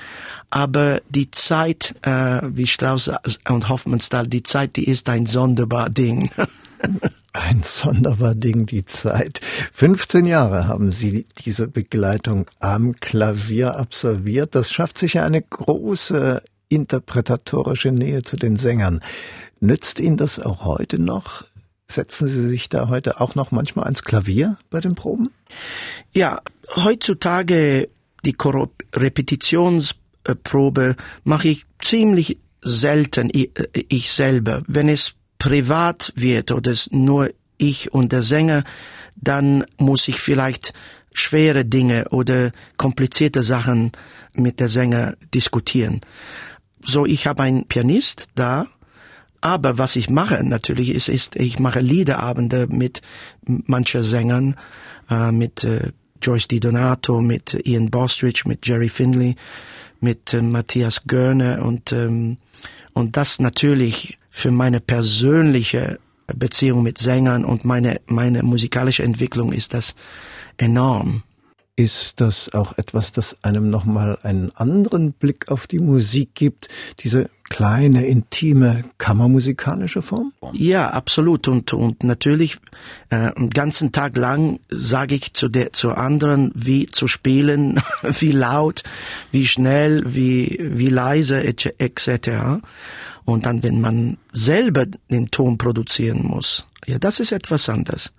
Aber 0.49 1.01
die 1.09 1.31
Zeit, 1.31 1.95
äh, 2.01 2.41
wie 2.43 2.67
Strauss 2.67 3.09
und 3.49 3.69
Hoffmannsthal, 3.69 4.27
die 4.27 4.43
Zeit, 4.43 4.75
die 4.75 4.87
ist 4.87 5.09
ein 5.09 5.25
sonderbar 5.25 5.89
Ding. 5.89 6.29
Ein 7.33 7.63
sonderbar 7.63 8.33
Ding, 8.33 8.65
die 8.65 8.85
Zeit. 8.85 9.41
15 9.73 10.25
Jahre 10.25 10.69
haben 10.69 10.93
Sie 10.93 11.25
diese 11.43 11.67
Begleitung 11.67 12.45
am 12.59 12.95
Klavier 12.95 13.75
absolviert. 13.75 14.55
Das 14.55 14.71
schafft 14.71 14.97
sich 14.97 15.15
ja 15.15 15.25
eine 15.25 15.41
große 15.41 16.41
interpretatorische 16.69 17.91
Nähe 17.91 18.21
zu 18.21 18.37
den 18.37 18.55
Sängern. 18.55 19.01
Nützt 19.59 19.99
Ihnen 19.99 20.17
das 20.17 20.39
auch 20.39 20.65
heute 20.65 20.99
noch? 20.99 21.45
Setzen 21.87 22.27
Sie 22.27 22.47
sich 22.47 22.69
da 22.69 22.89
heute 22.89 23.19
auch 23.21 23.33
noch 23.35 23.51
manchmal 23.51 23.85
ans 23.85 24.03
Klavier 24.03 24.57
bei 24.69 24.81
den 24.81 24.95
Proben? 24.95 25.29
Ja, 26.13 26.41
heutzutage 26.75 27.89
die 28.25 28.35
Repetitionsprobe 28.93 30.95
mache 31.23 31.47
ich 31.47 31.65
ziemlich 31.79 32.37
selten 32.61 33.31
ich 33.31 34.11
selber. 34.11 34.63
Wenn 34.67 34.89
es 34.89 35.13
privat 35.37 36.11
wird 36.15 36.51
oder 36.51 36.71
es 36.71 36.91
nur 36.91 37.29
ich 37.57 37.93
und 37.93 38.11
der 38.11 38.23
Sänger, 38.23 38.63
dann 39.15 39.63
muss 39.77 40.07
ich 40.07 40.19
vielleicht 40.19 40.73
schwere 41.13 41.65
Dinge 41.65 42.05
oder 42.09 42.51
komplizierte 42.77 43.43
Sachen 43.43 43.91
mit 44.33 44.59
der 44.59 44.69
Sänger 44.69 45.15
diskutieren. 45.33 46.01
So, 46.85 47.05
ich 47.07 47.25
habe 47.25 47.41
einen 47.41 47.65
Pianist 47.65 48.27
da, 48.35 48.67
aber 49.41 49.79
was 49.79 49.95
ich 49.95 50.09
mache 50.09 50.43
natürlich 50.43 50.93
ist, 50.93 51.09
ist 51.09 51.35
ich 51.35 51.59
mache 51.59 51.79
Liederabende 51.79 52.67
mit 52.69 53.01
mancher 53.45 54.03
Sängern, 54.03 54.55
äh, 55.09 55.31
mit 55.31 55.63
äh, 55.63 55.91
Joyce 56.21 56.47
Di 56.47 56.59
Donato, 56.59 57.21
mit 57.21 57.53
Ian 57.65 57.89
Bostridge, 57.89 58.43
mit 58.45 58.65
Jerry 58.67 58.89
Finley, 58.89 59.35
mit 59.99 60.33
äh, 60.33 60.41
Matthias 60.41 61.05
Görne 61.07 61.63
und 61.63 61.91
ähm, 61.91 62.37
und 62.93 63.17
das 63.17 63.39
natürlich 63.39 64.17
für 64.29 64.51
meine 64.51 64.79
persönliche 64.79 65.99
Beziehung 66.27 66.83
mit 66.83 66.99
Sängern 66.99 67.45
und 67.45 67.65
meine 67.65 67.99
meine 68.05 68.43
musikalische 68.43 69.03
Entwicklung 69.03 69.53
ist 69.53 69.73
das 69.73 69.95
enorm. 70.57 71.23
Ist 71.77 72.21
das 72.21 72.53
auch 72.53 72.77
etwas, 72.77 73.11
das 73.11 73.43
einem 73.43 73.69
nochmal 73.69 74.17
einen 74.23 74.55
anderen 74.55 75.11
Blick 75.11 75.51
auf 75.51 75.67
die 75.67 75.79
Musik 75.79 76.33
gibt? 76.33 76.69
Diese 76.99 77.29
kleine, 77.49 78.05
intime, 78.07 78.85
kammermusikalische 78.97 80.01
Form? 80.01 80.31
Ja, 80.53 80.91
absolut. 80.91 81.49
Und, 81.49 81.73
und 81.73 82.05
natürlich, 82.05 82.59
äh, 83.09 83.31
einen 83.35 83.49
ganzen 83.49 83.91
Tag 83.91 84.15
lang 84.15 84.61
sage 84.69 85.15
ich 85.15 85.33
zu 85.33 85.49
der, 85.49 85.73
zu 85.73 85.91
anderen, 85.91 86.53
wie 86.55 86.85
zu 86.85 87.09
spielen, 87.09 87.81
wie 88.03 88.31
laut, 88.31 88.83
wie 89.33 89.45
schnell, 89.45 90.01
wie, 90.05 90.57
wie 90.61 90.89
leise, 90.89 91.43
etc. 91.43 92.61
Und 93.25 93.45
dann, 93.45 93.63
wenn 93.63 93.81
man 93.81 94.17
selber 94.31 94.85
den 95.11 95.29
Ton 95.29 95.57
produzieren 95.57 96.23
muss, 96.23 96.65
ja, 96.85 96.99
das 96.99 97.19
ist 97.19 97.33
etwas 97.33 97.67
anderes. 97.67 98.13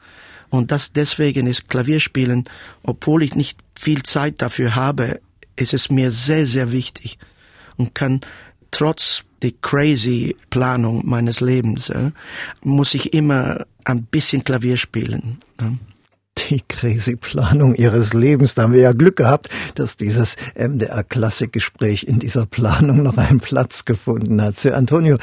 Und 0.49 0.71
das 0.71 0.93
deswegen 0.93 1.47
ist 1.47 1.69
Klavierspielen, 1.69 2.45
obwohl 2.83 3.23
ich 3.23 3.35
nicht 3.35 3.59
viel 3.79 4.03
Zeit 4.03 4.43
dafür 4.43 4.75
habe, 4.75 5.21
ist 5.57 5.75
es 5.75 5.91
mir 5.91 6.11
sehr, 6.11 6.47
sehr 6.47 6.73
wichtig 6.73 7.19
und 7.77 7.95
kann 7.95 8.21
trotz 8.71 9.25
die 9.43 9.53
crazy 9.53 10.37
Planung 10.51 11.03
meines 11.05 11.41
Lebens, 11.41 11.91
äh, 11.91 12.11
muss 12.63 12.95
ich 12.95 13.13
immer 13.13 13.67
ein 13.85 14.05
bisschen 14.05 14.45
Klavier 14.45 14.77
spielen. 14.77 15.39
Äh 15.59 15.96
die 16.37 16.61
crazy 16.69 17.17
Planung 17.17 17.75
ihres 17.75 18.13
Lebens. 18.13 18.55
Da 18.55 18.63
haben 18.63 18.73
wir 18.73 18.81
ja 18.81 18.93
Glück 18.93 19.17
gehabt, 19.17 19.49
dass 19.75 19.97
dieses 19.97 20.37
MDR 20.55 21.03
Klassikgespräch 21.05 22.05
in 22.05 22.19
dieser 22.19 22.47
Planung 22.47 23.03
noch 23.03 23.17
einen 23.17 23.41
Platz 23.41 23.85
gefunden 23.85 24.41
hat. 24.41 24.57
Sir 24.57 24.77
Antonio, 24.77 25.19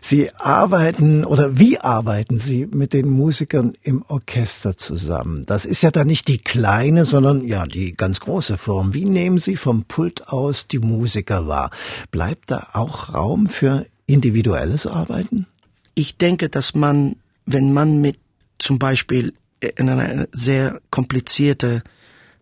Sie 0.00 0.34
arbeiten 0.34 1.24
oder 1.24 1.58
wie 1.58 1.78
arbeiten 1.78 2.38
Sie 2.38 2.66
mit 2.66 2.92
den 2.92 3.08
Musikern 3.08 3.74
im 3.82 4.04
Orchester 4.08 4.76
zusammen? 4.76 5.44
Das 5.46 5.64
ist 5.64 5.82
ja 5.82 5.90
dann 5.90 6.06
nicht 6.06 6.28
die 6.28 6.38
kleine, 6.38 7.04
sondern 7.04 7.46
ja 7.46 7.66
die 7.66 7.94
ganz 7.94 8.20
große 8.20 8.56
Form. 8.56 8.94
Wie 8.94 9.04
nehmen 9.04 9.38
Sie 9.38 9.56
vom 9.56 9.84
Pult 9.84 10.28
aus 10.28 10.66
die 10.66 10.80
Musiker 10.80 11.46
wahr? 11.46 11.70
Bleibt 12.10 12.50
da 12.50 12.68
auch 12.72 13.14
Raum 13.14 13.46
für 13.46 13.86
individuelles 14.06 14.86
Arbeiten? 14.86 15.46
Ich 15.94 16.16
denke, 16.16 16.48
dass 16.48 16.74
man, 16.74 17.16
wenn 17.46 17.72
man 17.72 18.00
mit 18.00 18.18
zum 18.58 18.78
Beispiel 18.78 19.34
in 19.62 19.88
einer 19.88 20.26
sehr 20.32 20.80
komplizierte 20.90 21.82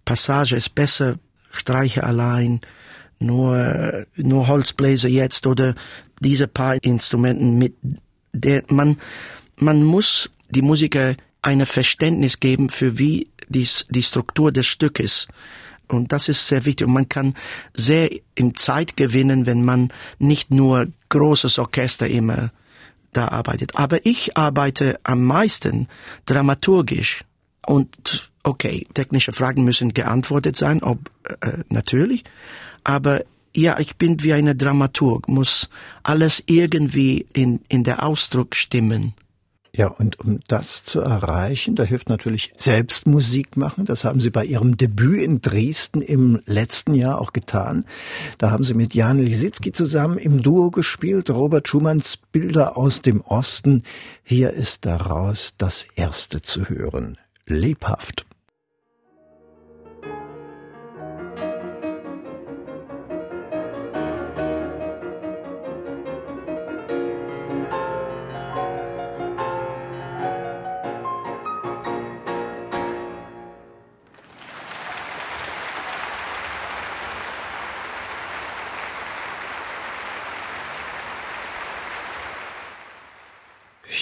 Passage 0.05 0.57
ist 0.57 0.75
besser 0.75 1.19
Streiche 1.53 2.05
allein, 2.05 2.61
nur, 3.19 4.07
nur 4.17 4.49
Holzbläser 4.49 5.09
jetzt 5.09 5.47
oder 5.47 5.75
diese 6.21 6.49
paar 6.49 6.83
Instrumenten 6.83 7.59
mit 7.59 7.77
der 8.33 8.63
man, 8.69 8.97
man 9.57 9.83
muss 9.83 10.31
die 10.49 10.63
Musiker 10.63 11.17
ein 11.43 11.65
Verständnis 11.67 12.41
geben 12.41 12.69
für 12.69 12.99
wie 12.99 13.29
die, 13.49 13.69
die 13.91 14.03
Struktur 14.03 14.53
des 14.53 14.67
Stückes. 14.67 15.27
Und 15.89 16.13
das 16.13 16.29
ist 16.29 16.47
sehr 16.47 16.65
wichtig. 16.67 16.87
Und 16.87 16.95
man 16.95 17.09
kann 17.09 17.35
sehr 17.75 18.11
in 18.35 18.55
Zeit 18.55 18.97
gewinnen, 18.97 19.47
wenn 19.47 19.65
man 19.65 19.89
nicht 20.19 20.51
nur 20.51 20.87
großes 21.09 21.59
Orchester 21.59 22.07
immer 22.07 22.53
da 23.13 23.29
arbeitet. 23.29 23.77
Aber 23.77 24.05
ich 24.07 24.37
arbeite 24.37 24.99
am 25.03 25.25
meisten 25.25 25.89
dramaturgisch. 26.27 27.25
Und 27.67 28.31
okay, 28.43 28.87
technische 28.95 29.33
Fragen 29.33 29.65
müssen 29.65 29.93
geantwortet 29.95 30.57
sein, 30.57 30.83
ob 30.83 31.11
äh, 31.41 31.59
natürlich. 31.69 32.25
Aber 32.85 33.23
ja, 33.55 33.79
ich 33.79 33.97
bin 33.97 34.23
wie 34.23 34.33
eine 34.33 34.55
Dramaturg, 34.55 35.29
muss 35.29 35.69
alles 36.03 36.43
irgendwie 36.47 37.27
in, 37.33 37.61
in 37.69 37.85
der 37.85 38.05
Ausdruck 38.05 38.55
stimmen. 38.55 39.15
Ja, 39.81 39.87
und 39.87 40.21
um 40.21 40.41
das 40.47 40.85
zu 40.85 41.01
erreichen, 41.01 41.75
da 41.75 41.85
hilft 41.85 42.11
natürlich 42.11 42.53
selbst 42.55 43.07
Musik 43.07 43.57
machen. 43.57 43.87
Das 43.87 44.05
haben 44.05 44.21
Sie 44.21 44.29
bei 44.29 44.45
Ihrem 44.45 44.77
Debüt 44.77 45.23
in 45.23 45.41
Dresden 45.41 46.03
im 46.03 46.43
letzten 46.45 46.93
Jahr 46.93 47.19
auch 47.19 47.33
getan. 47.33 47.87
Da 48.37 48.51
haben 48.51 48.63
Sie 48.63 48.75
mit 48.75 48.93
Jan 48.93 49.19
Lisitzky 49.19 49.73
zusammen 49.73 50.19
im 50.19 50.43
Duo 50.43 50.71
gespielt, 50.71 51.31
Robert 51.31 51.67
Schumanns 51.67 52.19
Bilder 52.19 52.77
aus 52.77 53.01
dem 53.01 53.23
Osten. 53.23 53.85
Hier 54.23 54.53
ist 54.53 54.85
daraus 54.85 55.55
das 55.57 55.87
erste 55.97 56.43
zu 56.43 56.69
hören. 56.69 57.17
Lebhaft. 57.47 58.27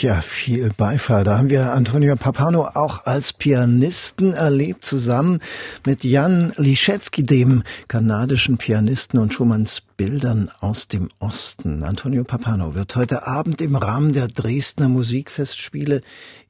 Ja, 0.00 0.20
viel 0.20 0.70
Beifall. 0.76 1.24
Da 1.24 1.38
haben 1.38 1.50
wir 1.50 1.72
Antonio 1.72 2.14
Papano 2.14 2.68
auch 2.68 3.04
als 3.06 3.32
Pianisten 3.32 4.32
erlebt, 4.32 4.84
zusammen 4.84 5.40
mit 5.84 6.04
Jan 6.04 6.52
Liszewski, 6.56 7.24
dem 7.24 7.64
kanadischen 7.88 8.58
Pianisten 8.58 9.18
und 9.18 9.34
Schumanns 9.34 9.82
Bildern 9.96 10.52
aus 10.60 10.86
dem 10.86 11.08
Osten. 11.18 11.82
Antonio 11.82 12.22
Papano 12.22 12.76
wird 12.76 12.94
heute 12.94 13.26
Abend 13.26 13.60
im 13.60 13.74
Rahmen 13.74 14.12
der 14.12 14.28
Dresdner 14.28 14.88
Musikfestspiele 14.88 16.02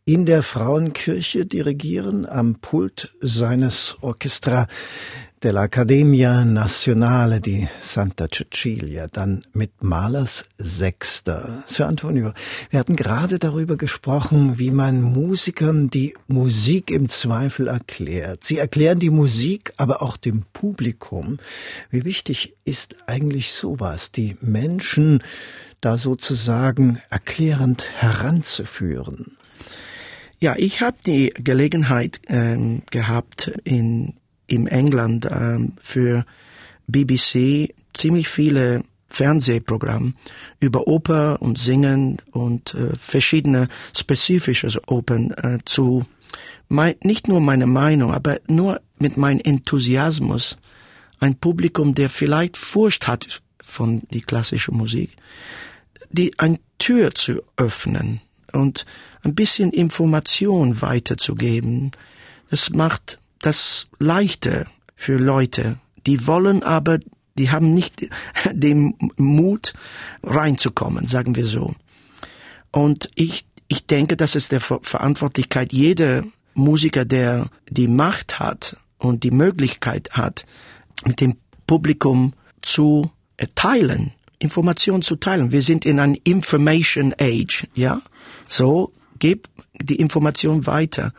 in 0.04 0.26
der 0.26 0.42
Frauenkirche 0.42 1.46
dirigieren, 1.46 2.26
am 2.26 2.56
Pult 2.56 3.10
seines 3.22 3.96
Orchestra 4.02 4.66
dell'Accademia 5.42 6.44
Nazionale 6.44 7.40
di 7.40 7.68
Santa 7.78 8.26
Cecilia, 8.28 9.06
dann 9.06 9.42
mit 9.52 9.82
Malers 9.82 10.44
Sechster. 10.58 11.62
Sir 11.66 11.86
Antonio, 11.86 12.32
wir 12.70 12.80
hatten 12.80 12.96
gerade 12.96 13.38
darüber 13.38 13.76
gesprochen, 13.76 14.58
wie 14.58 14.70
man 14.70 15.00
Musikern 15.02 15.90
die 15.90 16.14
Musik 16.26 16.90
im 16.90 17.08
Zweifel 17.08 17.68
erklärt. 17.68 18.42
Sie 18.42 18.58
erklären 18.58 18.98
die 18.98 19.10
Musik, 19.10 19.72
aber 19.76 20.02
auch 20.02 20.16
dem 20.16 20.44
Publikum. 20.52 21.38
Wie 21.90 22.04
wichtig 22.04 22.56
ist 22.64 22.96
eigentlich 23.06 23.52
sowas, 23.52 24.10
die 24.10 24.36
Menschen 24.40 25.22
da 25.80 25.96
sozusagen 25.96 27.00
erklärend 27.10 27.84
heranzuführen? 27.96 29.36
Ja, 30.40 30.54
ich 30.56 30.80
habe 30.80 30.96
die 31.04 31.32
Gelegenheit 31.34 32.20
ähm, 32.28 32.82
gehabt, 32.90 33.52
in 33.64 34.14
im 34.48 34.66
England 34.66 35.28
ähm, 35.30 35.74
für 35.80 36.24
BBC 36.88 37.74
ziemlich 37.94 38.28
viele 38.28 38.82
Fernsehprogramme 39.06 40.12
über 40.60 40.86
Oper 40.86 41.40
und 41.40 41.58
Singen 41.58 42.18
und 42.32 42.74
äh, 42.74 42.94
verschiedene 42.96 43.68
spezifische 43.96 44.80
Opern 44.86 45.30
äh, 45.30 45.58
zu 45.64 46.04
mein, 46.68 46.96
nicht 47.02 47.28
nur 47.28 47.40
meine 47.40 47.66
Meinung, 47.66 48.12
aber 48.12 48.40
nur 48.48 48.80
mit 48.98 49.16
meinem 49.16 49.40
Enthusiasmus 49.42 50.58
ein 51.20 51.36
Publikum, 51.36 51.94
der 51.94 52.10
vielleicht 52.10 52.56
Furcht 52.56 53.08
hat 53.08 53.42
von 53.62 54.02
die 54.10 54.20
klassische 54.20 54.72
Musik, 54.72 55.16
die 56.10 56.38
eine 56.38 56.58
Tür 56.78 57.14
zu 57.14 57.42
öffnen 57.56 58.20
und 58.52 58.84
ein 59.22 59.34
bisschen 59.34 59.72
Information 59.72 60.80
weiterzugeben. 60.80 61.92
Das 62.50 62.70
macht 62.70 63.20
das 63.40 63.88
Leichte 63.98 64.66
für 64.96 65.18
Leute, 65.18 65.78
die 66.06 66.26
wollen 66.26 66.62
aber, 66.62 66.98
die 67.36 67.50
haben 67.50 67.72
nicht 67.72 68.08
den 68.52 68.94
Mut 69.16 69.74
reinzukommen, 70.22 71.06
sagen 71.06 71.36
wir 71.36 71.46
so. 71.46 71.74
Und 72.70 73.10
ich, 73.14 73.46
ich 73.68 73.86
denke, 73.86 74.16
das 74.16 74.34
ist 74.34 74.52
der 74.52 74.60
Verantwortlichkeit 74.60 75.72
jeder 75.72 76.24
Musiker, 76.54 77.04
der 77.04 77.48
die 77.70 77.88
Macht 77.88 78.38
hat 78.38 78.76
und 78.98 79.22
die 79.22 79.30
Möglichkeit 79.30 80.10
hat, 80.12 80.44
mit 81.06 81.20
dem 81.20 81.36
Publikum 81.66 82.34
zu 82.60 83.10
teilen, 83.54 84.12
Informationen 84.38 85.02
zu 85.02 85.16
teilen. 85.16 85.52
Wir 85.52 85.62
sind 85.62 85.84
in 85.86 86.00
einem 86.00 86.16
Information 86.24 87.14
Age, 87.18 87.66
ja? 87.74 88.02
So, 88.48 88.92
gib 89.18 89.48
die 89.82 89.96
Information 89.96 90.66
weiter 90.66 91.12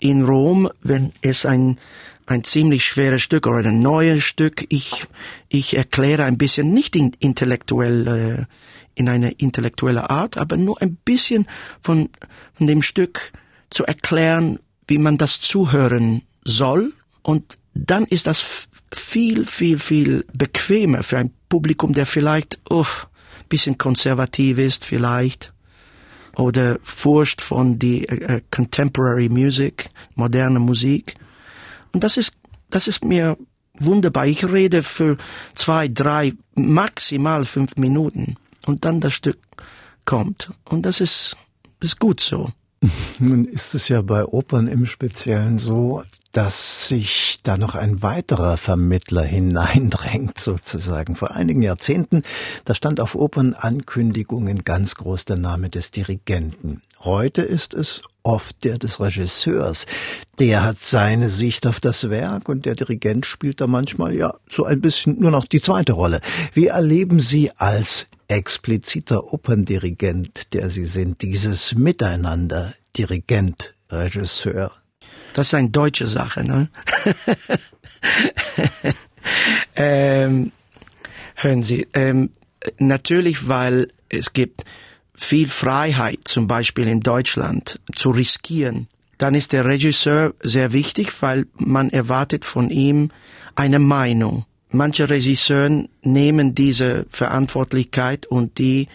in 0.00 0.24
Rom, 0.24 0.68
wenn 0.82 1.12
es 1.22 1.46
ein 1.46 1.78
ein 2.26 2.42
ziemlich 2.42 2.84
schweres 2.84 3.22
Stück 3.22 3.46
oder 3.46 3.68
ein 3.68 3.80
neues 3.80 4.24
Stück. 4.24 4.66
Ich, 4.68 5.06
ich 5.48 5.76
erkläre 5.76 6.24
ein 6.24 6.36
bisschen, 6.36 6.72
nicht 6.72 6.96
in 6.96 7.12
intellektuell, 7.20 8.08
äh, 8.08 8.44
in 8.96 9.08
eine 9.08 9.30
intellektuelle 9.32 10.10
Art, 10.10 10.36
aber 10.36 10.56
nur 10.56 10.80
ein 10.82 10.96
bisschen 10.96 11.46
von, 11.80 12.08
von 12.54 12.66
dem 12.66 12.82
Stück 12.82 13.32
zu 13.70 13.84
erklären, 13.84 14.58
wie 14.88 14.98
man 14.98 15.18
das 15.18 15.40
zuhören 15.40 16.22
soll. 16.44 16.92
Und 17.22 17.58
dann 17.74 18.06
ist 18.06 18.26
das 18.26 18.68
viel, 18.92 19.46
viel, 19.46 19.78
viel 19.78 20.24
bequemer 20.32 21.02
für 21.02 21.18
ein 21.18 21.32
Publikum, 21.48 21.92
der 21.92 22.06
vielleicht, 22.06 22.58
oh, 22.68 22.86
bisschen 23.48 23.78
konservativ 23.78 24.58
ist, 24.58 24.84
vielleicht 24.84 25.52
oder 26.36 26.78
Furcht 26.82 27.40
von 27.40 27.78
die 27.78 28.06
äh, 28.08 28.40
Contemporary 28.50 29.28
Music, 29.28 29.88
moderne 30.14 30.58
Musik. 30.58 31.14
Und 31.92 32.04
das 32.04 32.16
ist, 32.16 32.36
das 32.70 32.88
ist 32.88 33.04
mir 33.04 33.36
wunderbar. 33.78 34.26
Ich 34.26 34.44
rede 34.44 34.82
für 34.82 35.16
zwei, 35.54 35.88
drei, 35.88 36.32
maximal 36.54 37.44
fünf 37.44 37.76
Minuten 37.76 38.36
und 38.66 38.84
dann 38.84 39.00
das 39.00 39.14
Stück 39.14 39.38
kommt. 40.04 40.50
Und 40.68 40.86
das 40.86 41.00
ist, 41.00 41.36
ist 41.80 41.98
gut 41.98 42.20
so. 42.20 42.50
Nun 43.18 43.44
ist 43.44 43.74
es 43.74 43.88
ja 43.88 44.02
bei 44.02 44.24
Opern 44.24 44.66
im 44.66 44.86
Speziellen 44.86 45.58
so, 45.58 46.02
dass 46.32 46.88
sich 46.88 47.38
da 47.42 47.56
noch 47.56 47.74
ein 47.74 48.02
weiterer 48.02 48.56
Vermittler 48.56 49.22
hineindrängt, 49.24 50.38
sozusagen. 50.38 51.16
Vor 51.16 51.32
einigen 51.32 51.62
Jahrzehnten, 51.62 52.22
da 52.64 52.74
stand 52.74 53.00
auf 53.00 53.14
Opernankündigungen 53.14 54.64
ganz 54.64 54.94
groß 54.96 55.24
der 55.24 55.38
Name 55.38 55.70
des 55.70 55.90
Dirigenten. 55.90 56.82
Heute 57.00 57.42
ist 57.42 57.74
es 57.74 58.02
oft 58.22 58.64
der 58.64 58.78
des 58.78 58.98
Regisseurs. 58.98 59.86
Der 60.38 60.64
hat 60.64 60.76
seine 60.76 61.28
Sicht 61.28 61.66
auf 61.66 61.78
das 61.78 62.10
Werk 62.10 62.48
und 62.48 62.66
der 62.66 62.74
Dirigent 62.74 63.26
spielt 63.26 63.60
da 63.60 63.66
manchmal 63.66 64.14
ja 64.14 64.34
so 64.48 64.64
ein 64.64 64.80
bisschen 64.80 65.20
nur 65.20 65.30
noch 65.30 65.44
die 65.44 65.60
zweite 65.60 65.92
Rolle. 65.92 66.20
Wie 66.52 66.66
erleben 66.66 67.20
Sie 67.20 67.52
als 67.52 68.06
expliziter 68.28 69.32
Operndirigent, 69.32 70.52
der 70.52 70.70
Sie 70.70 70.84
sind, 70.84 71.22
dieses 71.22 71.74
Miteinander 71.74 72.74
Dirigent, 72.96 73.74
Regisseur? 73.90 74.72
Das 75.34 75.48
ist 75.48 75.54
eine 75.54 75.70
deutsche 75.70 76.06
Sache, 76.06 76.44
ne? 76.44 76.68
ähm, 79.76 80.52
hören 81.34 81.62
Sie, 81.62 81.86
ähm, 81.92 82.30
natürlich, 82.78 83.48
weil 83.48 83.88
es 84.08 84.32
gibt 84.32 84.64
viel 85.14 85.48
Freiheit, 85.48 86.20
zum 86.24 86.46
Beispiel 86.46 86.88
in 86.88 87.00
Deutschland, 87.00 87.80
zu 87.94 88.10
riskieren, 88.10 88.88
dann 89.18 89.34
ist 89.34 89.52
der 89.52 89.64
Regisseur 89.64 90.34
sehr 90.42 90.72
wichtig, 90.72 91.10
weil 91.22 91.46
man 91.54 91.90
erwartet 91.90 92.44
von 92.44 92.70
ihm 92.70 93.10
eine 93.54 93.78
Meinung. 93.78 94.44
Manche 94.76 95.08
Regisseure 95.08 95.88
nehmen 96.02 96.54
diese 96.54 97.06
Verantwortlichkeit 97.08 98.26
und 98.26 98.58
die 98.58 98.88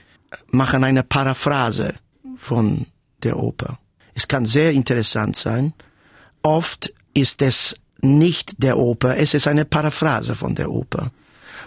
machen 0.51 0.83
eine 0.83 1.03
Paraphrase 1.03 1.95
von 2.35 2.85
der 3.23 3.37
Oper. 3.37 3.79
Es 4.13 4.27
kann 4.27 4.45
sehr 4.45 4.71
interessant 4.71 5.35
sein. 5.35 5.73
Oft 6.43 6.93
ist 7.15 7.41
es 7.41 7.75
nicht 8.01 8.61
der 8.61 8.77
Oper, 8.77 9.17
es 9.17 9.33
ist 9.33 9.47
eine 9.47 9.65
Paraphrase 9.65 10.35
von 10.35 10.53
der 10.53 10.71
Oper. 10.71 11.11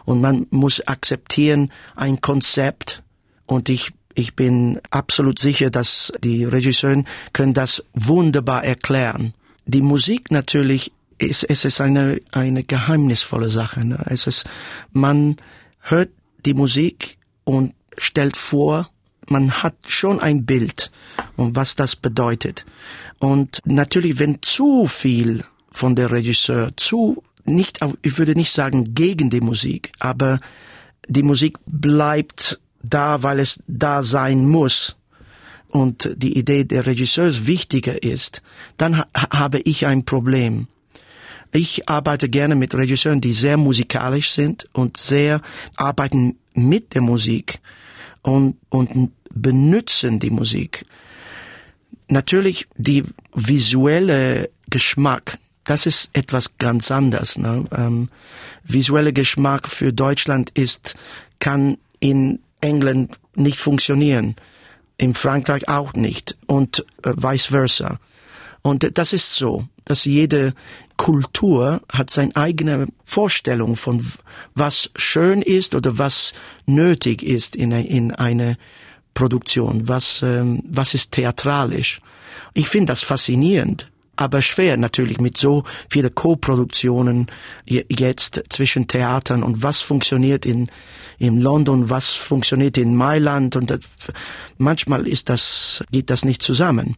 Und 0.05 0.20
man 0.20 0.46
muss 0.50 0.81
akzeptieren 0.87 1.72
ein 1.96 2.20
Konzept 2.20 3.03
und 3.46 3.68
ich 3.68 3.92
ich 4.16 4.37
bin 4.37 4.81
absolut 4.90 5.40
sicher, 5.40 5.70
dass 5.70 6.12
die 6.22 6.44
Regisseure 6.44 7.03
können 7.33 7.53
das 7.53 7.83
wunderbar 7.94 8.62
erklären. 8.62 9.35
Die 9.66 9.83
Musik 9.83 10.31
natürlich 10.31 10.92
ist, 11.18 11.44
es 11.44 11.64
ist 11.64 11.81
eine, 11.81 12.20
eine 12.33 12.64
geheimnisvolle 12.64 13.48
Sache. 13.48 13.85
Ne? 13.85 14.05
Es 14.09 14.27
ist, 14.27 14.44
man 14.92 15.37
hört 15.81 16.11
die 16.44 16.55
Musik 16.55 17.18
und 17.44 17.74
stellt 17.96 18.37
vor, 18.37 18.90
man 19.29 19.62
hat 19.62 19.74
schon 19.87 20.20
ein 20.20 20.44
Bild 20.44 20.90
und 21.37 21.57
was 21.57 21.77
das 21.77 21.96
bedeutet. 21.96 22.66
Und 23.18 23.61
natürlich, 23.64 24.18
wenn 24.18 24.42
zu 24.42 24.87
viel 24.87 25.44
von 25.70 25.96
der 25.96 26.11
Regisseur, 26.11 26.70
zu, 26.77 27.22
nicht, 27.44 27.81
ich 28.03 28.18
würde 28.18 28.35
nicht 28.35 28.53
sagen 28.53 28.94
gegen 28.94 29.31
die 29.31 29.40
Musik, 29.40 29.92
aber 29.98 30.40
die 31.09 31.22
Musik 31.22 31.59
bleibt 31.66 32.61
da, 32.83 33.22
weil 33.22 33.40
es 33.40 33.62
da 33.66 34.03
sein 34.03 34.46
muss 34.46 34.96
und 35.68 36.11
die 36.16 36.38
Idee 36.38 36.64
der 36.64 36.87
Regisseurs 36.87 37.46
wichtiger 37.46 38.03
ist, 38.03 38.42
dann 38.77 38.98
ha 38.98 39.07
habe 39.31 39.59
ich 39.61 39.87
ein 39.87 40.05
Problem. 40.05 40.68
Ich 41.57 41.88
arbeite 41.88 42.29
gerne 42.29 42.57
mit 42.57 42.75
Regisseuren, 42.75 43.21
die 43.21 43.33
sehr 43.33 43.57
musikalisch 43.57 44.33
sind 44.33 44.69
und 44.73 44.97
sehr 44.97 45.40
arbeiten 45.77 46.37
mit 46.53 46.95
der 46.95 47.01
Musik 47.01 47.61
und, 48.23 48.57
und 48.71 49.12
benutzen 49.31 50.19
die 50.19 50.31
Musik. 50.31 50.85
Natürlich 52.09 52.67
die 52.77 53.05
visuelle 53.33 54.51
Geschmack, 54.69 55.38
das 55.62 55.87
ist 55.87 56.11
etwas 56.12 56.59
ganz 56.59 56.90
anderes. 56.90 57.38
Ne? 57.38 57.64
Ähm, 57.71 58.09
visuelle 58.64 59.12
Geschmack 59.12 59.69
für 59.69 59.93
Deutschland 59.93 60.51
ist, 60.55 60.97
kann 61.38 61.79
in 62.01 62.40
England 62.62 63.17
nicht 63.37 63.59
funktionieren, 63.59 64.35
in 64.99 65.14
Frankreich 65.14 65.69
auch 65.69 65.93
nicht 65.93 66.37
und 66.47 66.85
äh, 67.05 67.12
vice 67.14 67.47
versa. 67.47 68.01
Und 68.62 68.99
das 68.99 69.12
ist 69.12 69.37
so, 69.37 69.69
dass 69.85 70.05
jede 70.05 70.55
Kultur 70.97 71.83
hat 71.92 72.11
seine 72.11 72.35
eigene 72.37 72.88
Vorstellung 73.05 73.77
von 73.77 74.05
was 74.55 74.90
schön 74.97 75.42
ist 75.42 75.75
oder 75.75 75.99
was 75.99 76.33
nötig 76.66 77.23
ist 77.23 77.57
in, 77.57 77.73
in 77.73 78.12
eine 78.12 78.57
Produktion, 79.12 79.88
was, 79.88 80.23
ähm, 80.23 80.62
was 80.66 80.94
ist 80.94 81.12
theatralisch. 81.12 82.01
Ich 82.55 82.68
finde 82.68 82.92
das 82.92 83.03
faszinierend 83.03 83.90
aber 84.16 84.42
schwer 84.42 84.77
natürlich 84.77 85.20
mit 85.20 85.37
so 85.37 85.64
vielen 85.90 86.14
Co-Produktionen 86.14 87.27
jetzt 87.66 88.42
zwischen 88.49 88.87
Theatern 88.87 89.42
und 89.42 89.62
was 89.62 89.81
funktioniert 89.81 90.47
in, 90.47 90.68
in 91.18 91.40
London, 91.40 91.90
was 91.90 92.11
funktioniert 92.11 92.79
in 92.79 92.94
Mailand 92.94 93.57
und 93.57 93.70
das, 93.70 93.81
manchmal 94.59 95.07
ist 95.07 95.29
das, 95.29 95.85
geht 95.90 96.11
das 96.11 96.25
nicht 96.25 96.42
zusammen. 96.42 96.97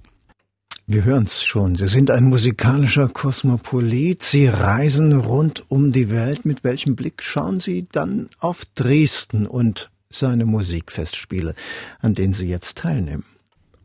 Wir 0.87 1.05
hören's 1.05 1.45
schon. 1.45 1.75
Sie 1.75 1.89
sind 1.89 2.11
ein 2.11 2.25
musikalischer 2.25 3.09
Kosmopolit. 3.09 4.23
Sie 4.23 4.47
reisen 4.47 5.13
rund 5.13 5.65
um 5.69 5.93
die 5.93 6.11
Welt. 6.11 6.45
Mit 6.45 6.63
welchem 6.63 6.95
Blick 6.95 7.23
schauen 7.23 7.59
Sie 7.59 7.87
dann 7.91 8.29
auf 8.39 8.65
Dresden 8.75 9.47
und 9.47 9.91
seine 10.11 10.47
Musikfestspiele, 10.47 11.55
an 12.01 12.15
denen 12.15 12.35
Sie 12.35 12.47
jetzt 12.47 12.79
teilnehmen? 12.79 13.25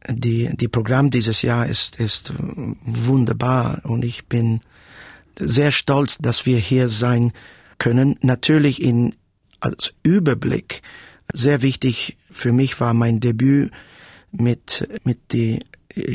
die, 0.08 0.50
die 0.56 0.68
Programm 0.68 1.10
dieses 1.10 1.42
Jahr 1.42 1.68
ist, 1.68 2.00
ist 2.00 2.34
wunderbar 2.38 3.82
und 3.84 4.04
ich 4.04 4.26
bin 4.26 4.62
sehr 5.38 5.72
stolz, 5.72 6.18
dass 6.18 6.46
wir 6.46 6.58
hier 6.58 6.90
sein 6.90 7.32
können. 7.78 8.18
Natürlich 8.22 8.82
in, 8.82 9.16
als 9.60 9.94
Überblick 10.04 10.82
sehr 11.34 11.62
wichtig 11.62 12.18
für 12.30 12.52
mich 12.52 12.80
war 12.80 12.94
mein 12.94 13.20
Debüt 13.20 13.72
mit, 14.32 14.88
mit 15.04 15.34
die 15.34 15.60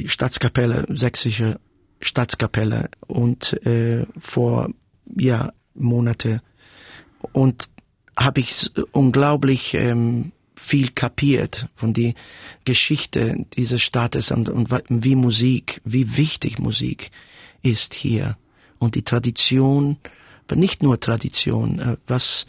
Staatskapelle, 0.06 0.86
sächsische 0.88 1.58
Staatskapelle 2.00 2.90
und 3.06 3.52
äh, 3.66 4.06
vor 4.16 4.70
ja 5.16 5.52
Monate. 5.74 6.42
Und 7.32 7.68
habe 8.16 8.40
ich 8.40 8.70
unglaublich 8.92 9.74
ähm, 9.74 10.32
viel 10.54 10.90
kapiert 10.90 11.68
von 11.74 11.92
die 11.92 12.14
Geschichte 12.64 13.46
dieses 13.56 13.82
Staates 13.82 14.30
und, 14.30 14.48
und 14.48 14.70
wie 14.88 15.14
Musik, 15.14 15.80
wie 15.84 16.16
wichtig 16.16 16.58
Musik 16.58 17.10
ist 17.62 17.94
hier. 17.94 18.36
Und 18.78 18.94
die 18.94 19.02
Tradition, 19.02 19.96
aber 20.46 20.56
nicht 20.56 20.82
nur 20.82 21.00
Tradition, 21.00 21.78
äh, 21.78 21.96
was 22.06 22.46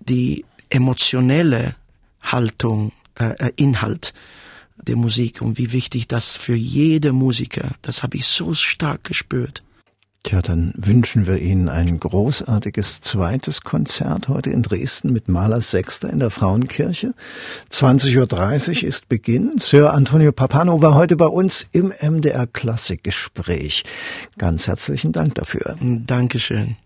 die 0.00 0.44
emotionelle 0.68 1.76
Haltung, 2.20 2.92
äh, 3.18 3.46
äh, 3.46 3.52
Inhalt 3.56 4.14
der 4.82 4.96
Musik 4.96 5.42
und 5.42 5.58
wie 5.58 5.72
wichtig 5.72 6.08
das 6.08 6.36
für 6.36 6.54
jede 6.54 7.12
Musiker, 7.12 7.74
das 7.82 8.02
habe 8.02 8.16
ich 8.16 8.26
so 8.26 8.54
stark 8.54 9.04
gespürt. 9.04 9.62
Tja, 10.24 10.42
dann 10.42 10.74
wünschen 10.76 11.26
wir 11.26 11.38
Ihnen 11.38 11.68
ein 11.68 12.00
großartiges 12.00 13.00
zweites 13.00 13.60
Konzert 13.60 14.26
heute 14.26 14.50
in 14.50 14.62
Dresden 14.62 15.12
mit 15.12 15.28
Mahlers 15.28 15.70
Sechster 15.70 16.10
in 16.10 16.18
der 16.18 16.30
Frauenkirche. 16.30 17.14
20.30 17.70 18.82
Uhr 18.82 18.88
ist 18.88 19.08
Beginn. 19.08 19.52
Sir 19.58 19.94
Antonio 19.94 20.32
Papano 20.32 20.82
war 20.82 20.96
heute 20.96 21.16
bei 21.16 21.26
uns 21.26 21.66
im 21.70 21.92
MDR 22.00 22.48
Klassikgespräch. 22.48 23.84
Ganz 24.38 24.66
herzlichen 24.66 25.12
Dank 25.12 25.36
dafür. 25.36 25.76
Dankeschön. 25.80 26.76